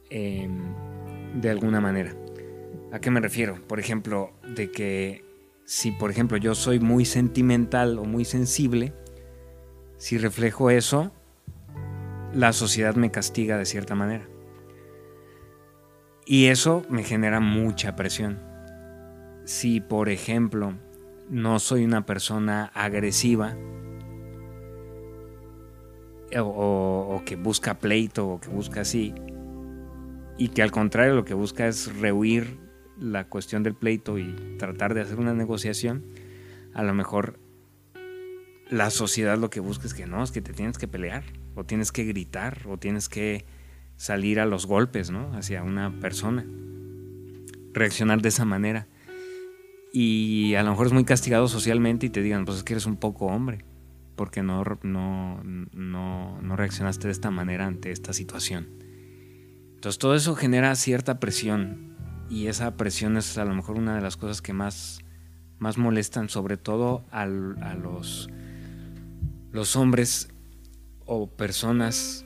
em, 0.09 0.57
de 1.35 1.51
alguna 1.51 1.81
manera. 1.81 2.15
¿A 2.93 3.01
qué 3.01 3.11
me 3.11 3.21
refiero? 3.21 3.59
Por 3.67 3.81
ejemplo, 3.81 4.33
de 4.55 4.71
que 4.71 5.25
si, 5.65 5.93
por 5.93 6.11
ejemplo, 6.11 6.37
yo 6.37 6.55
soy 6.55 6.79
muy 6.79 7.07
sentimental 7.07 7.99
o 7.99 8.05
muy 8.05 8.27
sensible, 8.27 8.93
si 9.97 10.19
reflejo 10.19 10.69
eso, 10.69 11.11
la 12.35 12.53
sociedad 12.53 12.95
me 12.95 13.11
castiga 13.11 13.57
de 13.57 13.65
cierta 13.65 13.95
manera. 13.95 14.29
Y 16.27 16.47
eso 16.47 16.85
me 16.91 17.03
genera 17.03 17.41
mucha 17.41 17.97
presión. 17.97 18.39
Si, 19.47 19.81
por 19.81 20.11
ejemplo, 20.11 20.75
no 21.31 21.61
soy 21.61 21.87
una 21.87 22.05
persona 22.05 22.71
agresiva, 22.75 23.57
o, 26.39 27.23
que 27.25 27.37
busca 27.37 27.79
pleito 27.79 28.29
o 28.29 28.41
que 28.41 28.49
busca 28.49 28.83
así, 28.83 29.15
y 30.37 30.49
que 30.49 30.63
al 30.63 30.71
contrario 30.71 31.15
lo 31.15 31.25
que 31.25 31.35
busca 31.35 31.67
es 31.67 31.95
rehuir 31.99 32.62
la 33.03 33.29
cuestión 33.29 33.63
del 33.63 33.75
pleito 33.75 34.19
y 34.19 34.35
tratar 34.59 34.95
de 34.95 35.01
hacer 35.01 35.19
una 35.19 35.35
negociación, 35.35 36.05
a 36.75 36.83
lo 36.83 36.95
mejor 36.95 37.39
la 38.71 38.91
sociedad 38.91 39.37
lo 39.37 39.51
que 39.51 39.61
busca 39.61 39.87
es 39.87 39.95
que 39.95 40.07
no, 40.07 40.23
es 40.23 40.31
que 40.31 40.41
te 40.41 40.53
tienes 40.53 40.79
que 40.79 40.89
pelear, 40.89 41.25
o 41.55 41.65
tienes 41.65 41.93
que 41.93 42.05
gritar, 42.05 42.63
o 42.67 42.79
tienes 42.79 43.09
que 43.09 43.45
salir 43.97 44.41
a 44.41 44.47
los 44.47 44.67
golpes, 44.67 45.11
¿no? 45.11 45.35
Hacia 45.35 45.63
una 45.63 46.01
persona. 46.01 46.47
Reaccionar 47.75 48.23
de 48.23 48.29
esa 48.31 48.45
manera. 48.45 48.87
Y 49.93 50.55
a 50.55 50.63
lo 50.63 50.71
mejor 50.71 50.87
es 50.87 50.93
muy 50.93 51.05
castigado 51.05 51.49
socialmente 51.49 52.07
y 52.07 52.11
te 52.11 52.23
digan, 52.23 52.47
pues 52.47 52.59
es 52.59 52.65
que 52.65 52.73
eres 52.73 52.87
un 52.87 52.97
poco 52.97 53.27
hombre 53.27 53.65
porque 54.17 54.43
no, 54.43 54.63
no, 54.83 55.43
no, 55.43 56.57
reaccionaste 56.57 57.09
de 57.09 57.13
esta 57.13 57.31
manera 57.31 57.67
ante 57.67 57.91
esta 57.91 58.13
situación. 58.13 58.69
Entonces 59.75 59.99
todo 59.99 60.15
eso 60.15 60.35
genera 60.37 60.75
cierta 60.77 61.19
presión 61.19 61.92
y 62.33 62.47
esa 62.47 62.79
presión 62.79 63.19
es 63.19 63.37
a 63.37 63.45
lo 63.45 63.55
mejor 63.55 63.77
una 63.77 63.95
de 63.95 64.01
las 64.01 64.17
cosas 64.17 64.41
que 64.41 64.55
más, 64.55 65.01
más 65.59 65.77
molestan, 65.77 66.31
sobre 66.31 66.57
todo 66.57 67.05
a 67.11 67.27
los, 67.27 68.31
los 69.51 69.77
hombres 69.77 70.31
o 71.05 71.29
personas 71.29 72.25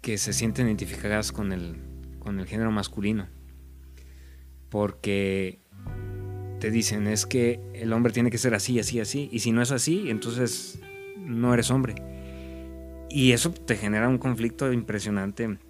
que 0.00 0.18
se 0.18 0.32
sienten 0.32 0.66
identificadas 0.66 1.30
con 1.30 1.52
el, 1.52 1.76
con 2.18 2.40
el 2.40 2.46
género 2.48 2.72
masculino. 2.72 3.28
Porque 4.68 5.60
te 6.58 6.72
dicen 6.72 7.06
es 7.06 7.24
que 7.24 7.60
el 7.72 7.92
hombre 7.92 8.12
tiene 8.12 8.30
que 8.30 8.38
ser 8.38 8.52
así, 8.52 8.80
así, 8.80 8.98
así, 8.98 9.28
y 9.30 9.38
si 9.38 9.52
no 9.52 9.62
es 9.62 9.70
así, 9.70 10.10
entonces 10.10 10.80
no 11.18 11.54
eres 11.54 11.70
hombre. 11.70 11.94
Y 13.10 13.30
eso 13.30 13.52
te 13.52 13.76
genera 13.76 14.08
un 14.08 14.18
conflicto 14.18 14.72
impresionante 14.72 15.60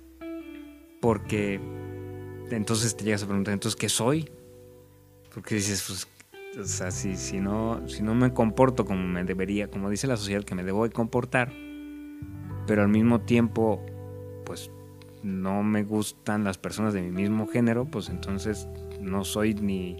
porque 1.02 1.60
entonces 2.50 2.96
te 2.96 3.04
llegas 3.04 3.22
a 3.22 3.26
preguntar, 3.26 3.54
entonces, 3.54 3.76
¿qué 3.76 3.88
soy? 3.88 4.30
Porque 5.34 5.56
dices, 5.56 5.84
pues, 5.86 6.08
o 6.58 6.64
sea, 6.64 6.90
si, 6.90 7.16
si, 7.16 7.40
no, 7.40 7.86
si 7.88 8.02
no 8.02 8.14
me 8.14 8.32
comporto 8.32 8.84
como 8.84 9.06
me 9.06 9.24
debería, 9.24 9.68
como 9.68 9.90
dice 9.90 10.06
la 10.06 10.16
sociedad 10.16 10.44
que 10.44 10.54
me 10.54 10.64
debo 10.64 10.84
de 10.84 10.90
comportar, 10.90 11.52
pero 12.66 12.82
al 12.82 12.88
mismo 12.88 13.20
tiempo, 13.20 13.84
pues, 14.44 14.70
no 15.22 15.62
me 15.62 15.82
gustan 15.82 16.44
las 16.44 16.56
personas 16.56 16.94
de 16.94 17.02
mi 17.02 17.10
mismo 17.10 17.46
género, 17.46 17.84
pues 17.86 18.08
entonces 18.08 18.68
no 19.00 19.24
soy 19.24 19.54
ni, 19.54 19.96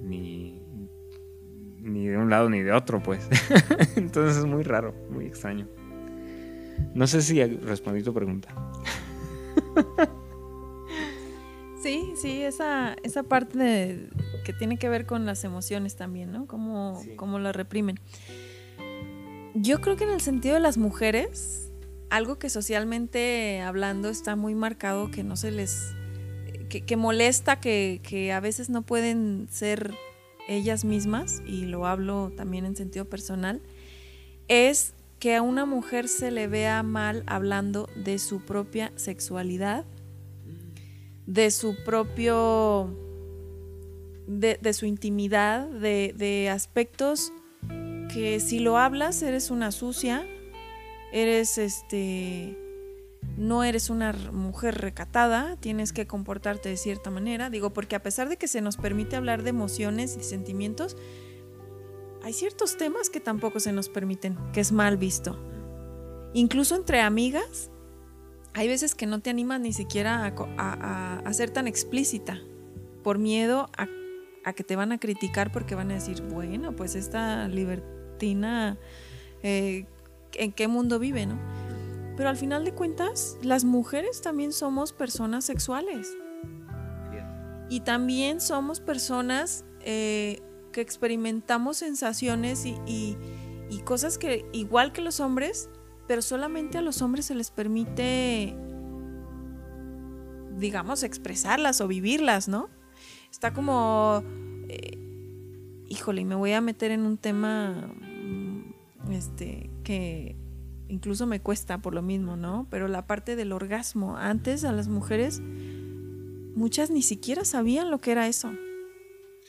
ni, 0.00 0.60
ni 1.80 2.08
de 2.08 2.16
un 2.18 2.28
lado 2.28 2.50
ni 2.50 2.60
de 2.60 2.72
otro, 2.72 3.02
pues. 3.02 3.28
Entonces 3.96 4.38
es 4.38 4.44
muy 4.44 4.64
raro, 4.64 4.94
muy 5.10 5.26
extraño. 5.26 5.68
No 6.94 7.06
sé 7.06 7.22
si 7.22 7.42
respondí 7.44 8.02
tu 8.02 8.12
pregunta. 8.12 8.54
Sí, 11.88 12.12
sí, 12.16 12.42
esa, 12.42 12.96
esa 13.02 13.22
parte 13.22 14.10
que 14.44 14.52
tiene 14.52 14.76
que 14.76 14.90
ver 14.90 15.06
con 15.06 15.24
las 15.24 15.42
emociones 15.44 15.96
también, 15.96 16.30
¿no? 16.30 16.46
Cómo, 16.46 17.02
cómo 17.16 17.38
la 17.38 17.50
reprimen. 17.50 17.98
Yo 19.54 19.80
creo 19.80 19.96
que 19.96 20.04
en 20.04 20.10
el 20.10 20.20
sentido 20.20 20.52
de 20.52 20.60
las 20.60 20.76
mujeres, 20.76 21.72
algo 22.10 22.38
que 22.38 22.50
socialmente 22.50 23.62
hablando 23.62 24.10
está 24.10 24.36
muy 24.36 24.54
marcado, 24.54 25.10
que 25.10 25.24
no 25.24 25.34
se 25.34 25.50
les... 25.50 25.94
que, 26.68 26.82
que 26.82 26.96
molesta, 26.98 27.58
que, 27.58 28.02
que 28.02 28.34
a 28.34 28.40
veces 28.40 28.68
no 28.68 28.82
pueden 28.82 29.48
ser 29.50 29.94
ellas 30.46 30.84
mismas, 30.84 31.40
y 31.46 31.64
lo 31.64 31.86
hablo 31.86 32.30
también 32.36 32.66
en 32.66 32.76
sentido 32.76 33.06
personal, 33.06 33.62
es 34.48 34.92
que 35.20 35.36
a 35.36 35.40
una 35.40 35.64
mujer 35.64 36.06
se 36.06 36.32
le 36.32 36.48
vea 36.48 36.82
mal 36.82 37.22
hablando 37.26 37.88
de 37.96 38.18
su 38.18 38.44
propia 38.44 38.92
sexualidad, 38.96 39.86
de 41.28 41.50
su 41.50 41.76
propio, 41.84 42.88
de, 44.26 44.72
su 44.72 44.86
intimidad, 44.86 45.68
de, 45.68 46.14
de 46.16 46.48
aspectos 46.48 47.32
que 48.12 48.40
si 48.40 48.60
lo 48.60 48.78
hablas 48.78 49.20
eres 49.20 49.50
una 49.50 49.70
sucia, 49.70 50.26
eres 51.12 51.58
este 51.58 52.58
no 53.36 53.62
eres 53.62 53.90
una 53.90 54.14
mujer 54.32 54.78
recatada, 54.78 55.56
tienes 55.56 55.92
que 55.92 56.06
comportarte 56.06 56.70
de 56.70 56.78
cierta 56.78 57.10
manera. 57.10 57.50
Digo, 57.50 57.74
porque 57.74 57.94
a 57.94 58.02
pesar 58.02 58.30
de 58.30 58.38
que 58.38 58.48
se 58.48 58.62
nos 58.62 58.78
permite 58.78 59.14
hablar 59.14 59.42
de 59.42 59.50
emociones 59.50 60.16
y 60.18 60.24
sentimientos, 60.24 60.96
hay 62.22 62.32
ciertos 62.32 62.78
temas 62.78 63.10
que 63.10 63.20
tampoco 63.20 63.60
se 63.60 63.72
nos 63.72 63.90
permiten, 63.90 64.36
que 64.52 64.60
es 64.60 64.72
mal 64.72 64.96
visto. 64.96 65.38
Incluso 66.32 66.74
entre 66.74 67.00
amigas, 67.00 67.70
hay 68.58 68.66
veces 68.66 68.96
que 68.96 69.06
no 69.06 69.20
te 69.20 69.30
animas 69.30 69.60
ni 69.60 69.72
siquiera 69.72 70.34
a, 70.56 71.32
ser 71.32 71.50
tan 71.50 71.68
explícita, 71.68 72.40
por 73.04 73.16
miedo 73.16 73.70
a, 73.76 74.52
que 74.52 74.64
te 74.64 74.74
van 74.74 74.90
a 74.90 74.98
criticar 74.98 75.52
porque 75.52 75.76
van 75.76 75.92
a 75.92 75.94
decir, 75.94 76.22
bueno, 76.22 76.74
pues 76.74 76.96
esta 76.96 77.46
libertina, 77.46 78.76
eh, 79.44 79.86
¿en 80.32 80.50
qué 80.50 80.66
mundo 80.66 80.98
vive, 80.98 81.24
no? 81.24 81.38
Pero 82.16 82.30
al 82.30 82.36
final 82.36 82.64
de 82.64 82.72
cuentas, 82.72 83.38
las 83.42 83.64
mujeres 83.64 84.22
también 84.22 84.52
somos 84.52 84.92
personas 84.92 85.44
sexuales. 85.44 86.16
Y 87.68 87.80
también 87.80 88.40
somos 88.40 88.80
personas 88.80 89.64
eh, 89.82 90.42
que 90.72 90.80
experimentamos 90.80 91.76
sensaciones 91.76 92.66
y, 92.66 93.16
cosas 93.84 94.18
que 94.18 94.44
igual 94.52 94.92
que 94.92 95.00
los 95.00 95.20
hombres, 95.20 95.70
pero 96.08 96.22
solamente 96.22 96.78
a 96.78 96.82
los 96.82 97.02
hombres 97.02 97.26
se 97.26 97.36
les 97.36 97.52
permite 97.52 98.56
digamos, 100.58 101.02
expresarlas 101.02 101.80
o 101.80 101.88
vivirlas, 101.88 102.48
¿no? 102.48 102.68
Está 103.30 103.52
como, 103.52 104.22
eh, 104.68 104.98
híjole, 105.88 106.24
me 106.24 106.34
voy 106.34 106.52
a 106.52 106.60
meter 106.60 106.90
en 106.90 107.02
un 107.02 107.16
tema 107.16 107.92
mm, 108.00 109.12
este, 109.12 109.70
que 109.84 110.36
incluso 110.88 111.26
me 111.26 111.40
cuesta 111.40 111.78
por 111.78 111.94
lo 111.94 112.02
mismo, 112.02 112.36
¿no? 112.36 112.66
Pero 112.70 112.88
la 112.88 113.06
parte 113.06 113.36
del 113.36 113.52
orgasmo, 113.52 114.16
antes 114.16 114.64
a 114.64 114.72
las 114.72 114.88
mujeres, 114.88 115.40
muchas 116.54 116.90
ni 116.90 117.02
siquiera 117.02 117.44
sabían 117.44 117.90
lo 117.90 118.00
que 118.00 118.12
era 118.12 118.26
eso. 118.26 118.50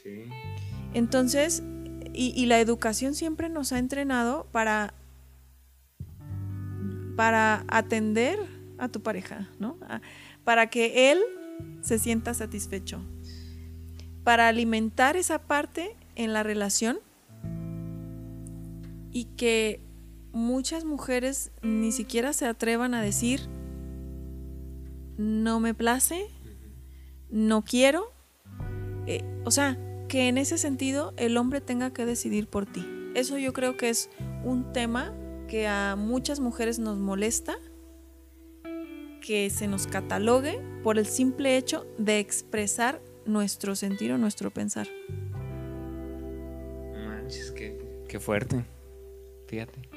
Sí. 0.03 0.23
Entonces, 0.93 1.63
y, 2.13 2.33
y 2.35 2.45
la 2.45 2.59
educación 2.59 3.15
siempre 3.15 3.49
nos 3.49 3.71
ha 3.71 3.79
entrenado 3.79 4.47
para, 4.51 4.93
para 7.19 7.65
atender 7.67 8.39
a 8.77 8.87
tu 8.87 9.01
pareja, 9.01 9.49
¿no? 9.59 9.75
para 10.45 10.69
que 10.69 11.11
él 11.11 11.19
se 11.81 11.99
sienta 11.99 12.33
satisfecho. 12.33 13.01
Para 14.23 14.47
alimentar 14.47 15.17
esa 15.17 15.39
parte 15.39 15.97
en 16.15 16.31
la 16.31 16.43
relación 16.43 16.97
y 19.11 19.25
que 19.35 19.81
muchas 20.31 20.85
mujeres 20.85 21.51
ni 21.61 21.91
siquiera 21.91 22.31
se 22.31 22.45
atrevan 22.45 22.93
a 22.93 23.01
decir, 23.01 23.41
no 25.17 25.59
me 25.59 25.73
place, 25.73 26.25
no 27.29 27.65
quiero. 27.65 28.13
Eh, 29.07 29.25
o 29.43 29.51
sea, 29.51 29.77
que 30.07 30.29
en 30.29 30.37
ese 30.37 30.57
sentido 30.57 31.13
el 31.17 31.35
hombre 31.35 31.59
tenga 31.59 31.91
que 31.91 32.05
decidir 32.05 32.47
por 32.47 32.65
ti. 32.65 32.87
Eso 33.13 33.37
yo 33.37 33.51
creo 33.51 33.75
que 33.75 33.89
es 33.89 34.09
un 34.45 34.71
tema 34.71 35.13
que 35.49 35.67
a 35.67 35.95
muchas 35.97 36.39
mujeres 36.39 36.79
nos 36.79 36.97
molesta, 36.97 37.57
que 39.19 39.49
se 39.49 39.67
nos 39.67 39.87
catalogue 39.87 40.61
por 40.83 40.97
el 40.97 41.07
simple 41.07 41.57
hecho 41.57 41.87
de 41.97 42.19
expresar 42.19 43.01
nuestro 43.25 43.75
sentir 43.75 44.11
o 44.11 44.17
nuestro 44.17 44.51
pensar. 44.51 44.87
Manches, 47.05 47.51
qué, 47.51 47.77
qué 48.07 48.19
fuerte. 48.19 48.63
Fíjate. 49.47 49.89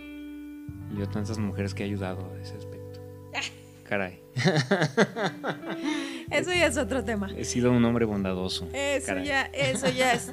Yo 0.97 1.09
tantas 1.09 1.39
mujeres 1.39 1.75
que 1.75 1.83
he 1.83 1.87
ayudado 1.87 2.33
a 2.33 2.41
ese 2.41 2.57
aspecto. 2.57 3.01
Caray. 3.85 4.23
Eso 6.31 6.51
ya 6.51 6.67
es 6.67 6.79
otro 6.79 7.05
tema. 7.05 7.31
He 7.37 7.45
sido 7.45 7.73
un 7.73 7.85
hombre 7.85 8.07
bondadoso. 8.07 8.67
Eso 8.73 9.19
ya, 9.19 9.43
eso 9.53 9.91
ya 9.91 10.15
es 10.15 10.33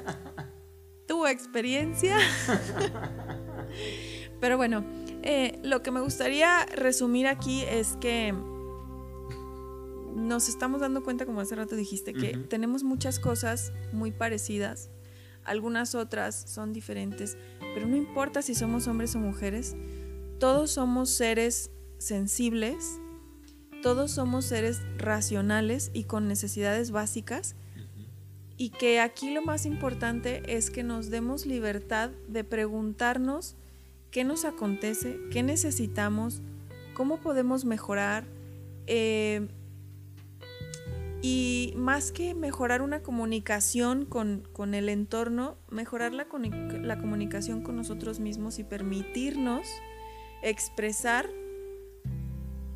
tu 1.06 1.26
experiencia. 1.26 2.16
Pero 4.40 4.56
bueno, 4.56 4.82
eh, 5.22 5.58
lo 5.62 5.82
que 5.82 5.90
me 5.90 6.00
gustaría 6.00 6.64
resumir 6.66 7.26
aquí 7.26 7.62
es 7.62 7.96
que 8.00 8.34
nos 10.14 10.48
estamos 10.48 10.80
dando 10.80 11.02
cuenta, 11.02 11.26
como 11.26 11.40
hace 11.40 11.54
rato 11.54 11.76
dijiste, 11.76 12.12
que 12.12 12.36
tenemos 12.36 12.82
muchas 12.82 13.18
cosas 13.18 13.72
muy 13.92 14.10
parecidas, 14.10 14.90
algunas 15.44 15.94
otras 15.94 16.44
son 16.48 16.72
diferentes, 16.72 17.36
pero 17.74 17.86
no 17.86 17.96
importa 17.96 18.42
si 18.42 18.54
somos 18.54 18.86
hombres 18.86 19.14
o 19.14 19.18
mujeres, 19.18 19.76
todos 20.38 20.72
somos 20.72 21.10
seres 21.10 21.70
sensibles, 21.98 23.00
todos 23.82 24.10
somos 24.10 24.44
seres 24.44 24.80
racionales 24.96 25.90
y 25.94 26.04
con 26.04 26.28
necesidades 26.28 26.90
básicas. 26.90 27.56
Y 28.56 28.70
que 28.70 29.00
aquí 29.00 29.32
lo 29.32 29.40
más 29.40 29.64
importante 29.64 30.42
es 30.46 30.70
que 30.70 30.82
nos 30.82 31.08
demos 31.08 31.46
libertad 31.46 32.10
de 32.28 32.44
preguntarnos 32.44 33.56
qué 34.10 34.24
nos 34.24 34.44
acontece, 34.44 35.18
qué 35.30 35.42
necesitamos, 35.42 36.42
cómo 36.94 37.18
podemos 37.18 37.64
mejorar. 37.64 38.24
Eh, 38.86 39.48
y 41.22 41.74
más 41.76 42.12
que 42.12 42.34
mejorar 42.34 42.80
una 42.80 43.02
comunicación 43.02 44.06
con, 44.06 44.74
el 44.74 44.88
entorno, 44.88 45.58
mejorar 45.70 46.12
la, 46.14 46.26
la 46.80 46.98
comunicación 46.98 47.62
con 47.62 47.76
nosotros 47.76 48.20
mismos 48.20 48.58
y 48.58 48.64
permitirnos 48.64 49.66
expresar 50.42 51.28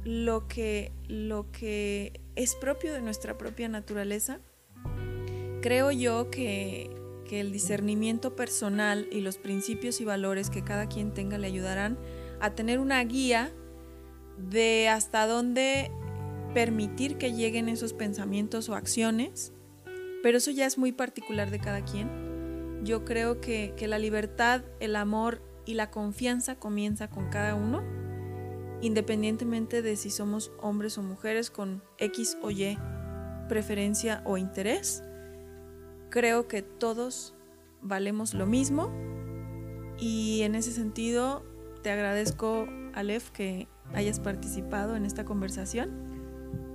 lo 0.05 0.47
que, 0.47 0.93
lo 1.09 1.51
que 1.51 2.21
es 2.37 2.55
propio 2.55 2.93
de 2.93 3.01
nuestra 3.01 3.39
propia 3.39 3.69
naturaleza. 3.69 4.41
Creo 5.63 5.91
yo 5.91 6.31
que, 6.31 6.91
que 7.35 7.41
el 7.41 7.51
discernimiento 7.51 8.37
personal 8.37 9.09
y 9.11 9.21
los 9.21 9.39
principios 9.39 10.01
y 10.01 10.05
valores 10.05 10.51
que 10.51 10.63
cada 10.63 10.87
quien 10.87 11.13
tenga 11.13 11.37
le 11.37 11.49
ayudarán 11.49 11.99
a 12.41 12.55
tener 12.55 12.79
una 12.79 13.03
guía 13.03 13.51
de 14.39 14.89
hasta 14.89 15.27
dónde 15.27 15.91
permitir 16.55 17.19
que 17.19 17.33
lleguen 17.33 17.69
esos 17.69 17.93
pensamientos 17.93 18.69
o 18.69 18.77
acciones, 18.77 19.53
pero 20.23 20.39
eso 20.39 20.53
ya 20.53 20.65
es 20.65 20.79
muy 20.79 20.93
particular 20.93 21.51
de 21.51 21.59
cada 21.59 21.85
quien. 21.85 22.85
Yo 22.85 23.05
creo 23.05 23.41
que, 23.41 23.75
que 23.77 23.89
la 23.89 23.99
libertad, 23.99 24.63
el 24.79 24.95
amor 24.95 25.43
y 25.67 25.75
la 25.75 25.91
confianza 25.91 26.55
comienza 26.55 27.11
con 27.11 27.31
cada 27.31 27.57
uno, 27.57 27.83
independientemente 28.81 29.83
de 29.83 29.97
si 29.97 30.11
somos 30.11 30.53
hombres 30.61 30.99
o 30.99 31.03
mujeres 31.03 31.51
con 31.51 31.83
X 31.99 32.39
o 32.43 32.53
Y 32.53 32.79
preferencia 33.49 34.23
o 34.25 34.37
interés. 34.39 35.03
Creo 36.15 36.47
que 36.47 36.63
todos 36.63 37.35
valemos 37.83 38.35
lo 38.35 38.47
mismo 38.47 38.93
y 39.99 40.43
en 40.43 40.55
ese 40.55 40.71
sentido 40.71 41.45
te 41.83 41.91
agradezco, 41.91 42.69
Aleph, 42.95 43.31
que 43.31 43.67
hayas 43.95 44.21
participado 44.21 44.95
en 44.95 45.07
esta 45.07 45.25
conversación. 45.25 45.91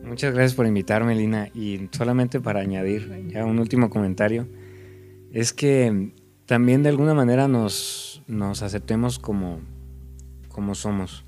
Muchas 0.04 0.34
gracias 0.34 0.56
por 0.56 0.68
invitarme, 0.68 1.16
Lina. 1.16 1.48
Y 1.54 1.88
solamente 1.94 2.42
para 2.42 2.60
añadir 2.60 3.30
ya 3.30 3.46
un 3.46 3.60
último 3.60 3.90
comentario, 3.90 4.46
es 5.32 5.54
que 5.54 6.12
también 6.46 6.84
de 6.84 6.90
alguna 6.90 7.14
manera 7.14 7.48
nos, 7.48 8.22
nos 8.28 8.62
aceptemos 8.62 9.20
como, 9.20 9.62
como 10.50 10.76
somos. 10.76 11.24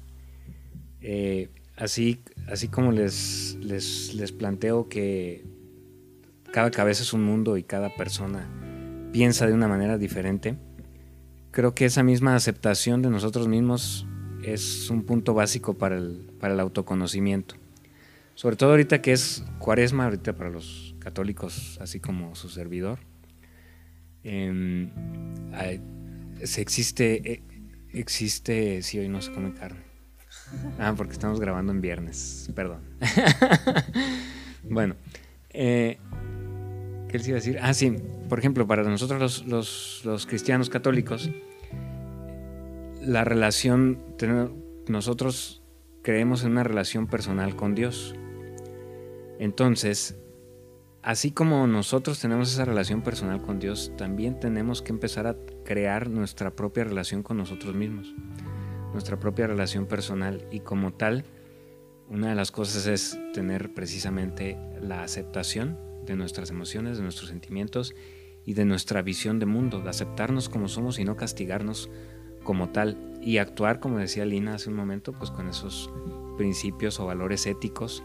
Eh, 0.99 1.47
así, 1.77 2.19
así 2.49 2.67
como 2.67 2.91
les, 2.91 3.57
les, 3.61 4.13
les 4.15 4.33
planteo 4.33 4.89
que 4.89 5.45
cada 6.51 6.71
cabeza 6.71 7.03
es 7.03 7.13
un 7.13 7.23
mundo 7.23 7.57
y 7.57 7.63
cada 7.63 7.95
persona 7.95 8.49
piensa 9.11 9.47
de 9.47 9.53
una 9.53 9.67
manera 9.67 9.97
diferente, 9.97 10.57
creo 11.51 11.75
que 11.75 11.85
esa 11.85 12.03
misma 12.03 12.35
aceptación 12.35 13.01
de 13.01 13.09
nosotros 13.09 13.47
mismos 13.47 14.07
es 14.43 14.89
un 14.89 15.03
punto 15.03 15.33
básico 15.33 15.75
para 15.75 15.97
el, 15.97 16.31
para 16.39 16.53
el 16.53 16.59
autoconocimiento. 16.59 17.55
Sobre 18.35 18.55
todo 18.55 18.71
ahorita 18.71 19.01
que 19.01 19.11
es 19.11 19.43
cuaresma, 19.59 20.05
ahorita 20.05 20.33
para 20.33 20.49
los 20.49 20.95
católicos, 20.99 21.77
así 21.81 21.99
como 21.99 22.35
su 22.35 22.49
servidor 22.49 22.99
Em, 24.23 24.89
se 26.43 26.61
existe, 26.61 27.31
eh, 27.31 27.43
existe, 27.93 28.81
si 28.81 28.99
hoy 28.99 29.09
no 29.09 29.21
se 29.21 29.31
come 29.31 29.53
carne. 29.53 29.81
Ah, 30.79 30.93
porque 30.95 31.13
estamos 31.13 31.39
grabando 31.39 31.71
en 31.71 31.81
viernes, 31.81 32.49
perdón. 32.55 32.81
bueno, 34.69 34.95
eh, 35.49 35.97
¿qué 37.11 37.17
les 37.17 37.27
iba 37.27 37.35
a 37.35 37.41
decir? 37.41 37.59
Ah, 37.61 37.73
sí, 37.73 37.93
por 38.29 38.39
ejemplo, 38.39 38.65
para 38.65 38.83
nosotros 38.83 39.45
los, 39.45 40.05
los 40.05 40.25
cristianos 40.25 40.69
católicos, 40.69 41.29
la 43.01 43.25
relación, 43.25 43.99
nosotros 44.87 45.61
creemos 46.03 46.43
en 46.43 46.51
una 46.51 46.63
relación 46.63 47.07
personal 47.07 47.55
con 47.55 47.75
Dios. 47.75 48.15
Entonces, 49.39 50.17
así 51.01 51.31
como 51.31 51.67
nosotros 51.67 52.19
tenemos 52.19 52.53
esa 52.53 52.63
relación 52.63 53.01
personal 53.01 53.41
con 53.41 53.59
Dios, 53.59 53.91
también 53.97 54.39
tenemos 54.39 54.81
que 54.81 54.93
empezar 54.93 55.27
a 55.27 55.35
crear 55.65 56.09
nuestra 56.09 56.51
propia 56.51 56.85
relación 56.85 57.23
con 57.23 57.37
nosotros 57.37 57.75
mismos, 57.75 58.15
nuestra 58.93 59.19
propia 59.19 59.47
relación 59.47 59.85
personal 59.85 60.45
y 60.49 60.61
como 60.61 60.93
tal, 60.93 61.25
una 62.07 62.29
de 62.29 62.35
las 62.35 62.51
cosas 62.51 62.87
es 62.87 63.19
tener 63.33 63.73
precisamente 63.73 64.57
la 64.81 65.03
aceptación 65.03 65.90
de 66.11 66.17
nuestras 66.17 66.49
emociones, 66.49 66.97
de 66.97 67.03
nuestros 67.03 67.29
sentimientos 67.29 67.95
y 68.45 68.53
de 68.53 68.65
nuestra 68.65 69.01
visión 69.01 69.39
de 69.39 69.45
mundo, 69.45 69.81
de 69.81 69.89
aceptarnos 69.89 70.49
como 70.49 70.67
somos 70.67 70.99
y 70.99 71.05
no 71.05 71.15
castigarnos 71.15 71.89
como 72.43 72.69
tal 72.69 73.19
y 73.21 73.37
actuar, 73.37 73.79
como 73.79 73.99
decía 73.99 74.25
Lina 74.25 74.55
hace 74.55 74.69
un 74.69 74.75
momento, 74.75 75.13
pues 75.13 75.29
con 75.31 75.47
esos 75.47 75.91
principios 76.37 76.99
o 76.99 77.05
valores 77.05 77.45
éticos 77.45 78.03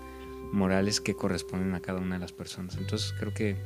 morales 0.52 1.00
que 1.00 1.14
corresponden 1.14 1.74
a 1.74 1.80
cada 1.80 2.00
una 2.00 2.16
de 2.16 2.20
las 2.20 2.32
personas. 2.32 2.76
Entonces 2.76 3.14
creo 3.18 3.32
que 3.32 3.56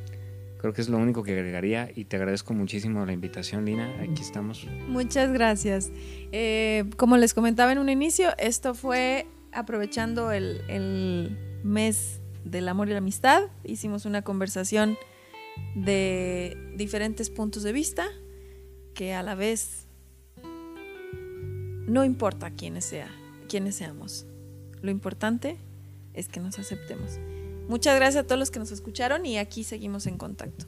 creo 0.57 0.73
que 0.73 0.81
es 0.81 0.89
lo 0.89 0.97
único 0.97 1.23
que 1.23 1.33
agregaría 1.33 1.89
y 1.93 2.05
te 2.05 2.17
agradezco 2.17 2.53
muchísimo 2.53 3.05
la 3.05 3.13
invitación, 3.13 3.65
Lina. 3.65 3.89
Aquí 3.99 4.21
estamos. 4.21 4.67
Muchas 4.87 5.33
gracias. 5.33 5.91
Eh, 6.31 6.85
como 6.97 7.17
les 7.17 7.33
comentaba 7.33 7.71
en 7.71 7.79
un 7.79 7.89
inicio, 7.89 8.29
esto 8.37 8.73
fue 8.75 9.25
aprovechando 9.51 10.31
el, 10.31 10.61
el 10.69 11.37
mes 11.63 12.20
del 12.43 12.67
amor 12.67 12.87
y 12.87 12.91
la 12.91 12.99
amistad. 12.99 13.43
Hicimos 13.63 14.05
una 14.05 14.21
conversación 14.23 14.97
de 15.75 16.57
diferentes 16.75 17.29
puntos 17.29 17.63
de 17.63 17.71
vista 17.71 18.07
que 18.93 19.13
a 19.13 19.23
la 19.23 19.35
vez 19.35 19.87
no 21.87 22.05
importa 22.05 22.51
quiénes 22.51 22.85
sea, 22.85 23.09
quiénes 23.49 23.75
seamos. 23.75 24.25
Lo 24.81 24.91
importante 24.91 25.57
es 26.13 26.27
que 26.27 26.39
nos 26.39 26.57
aceptemos. 26.59 27.19
Muchas 27.67 27.95
gracias 27.95 28.23
a 28.23 28.27
todos 28.27 28.39
los 28.39 28.51
que 28.51 28.59
nos 28.59 28.71
escucharon 28.71 29.25
y 29.25 29.37
aquí 29.37 29.63
seguimos 29.63 30.07
en 30.07 30.17
contacto. 30.17 30.65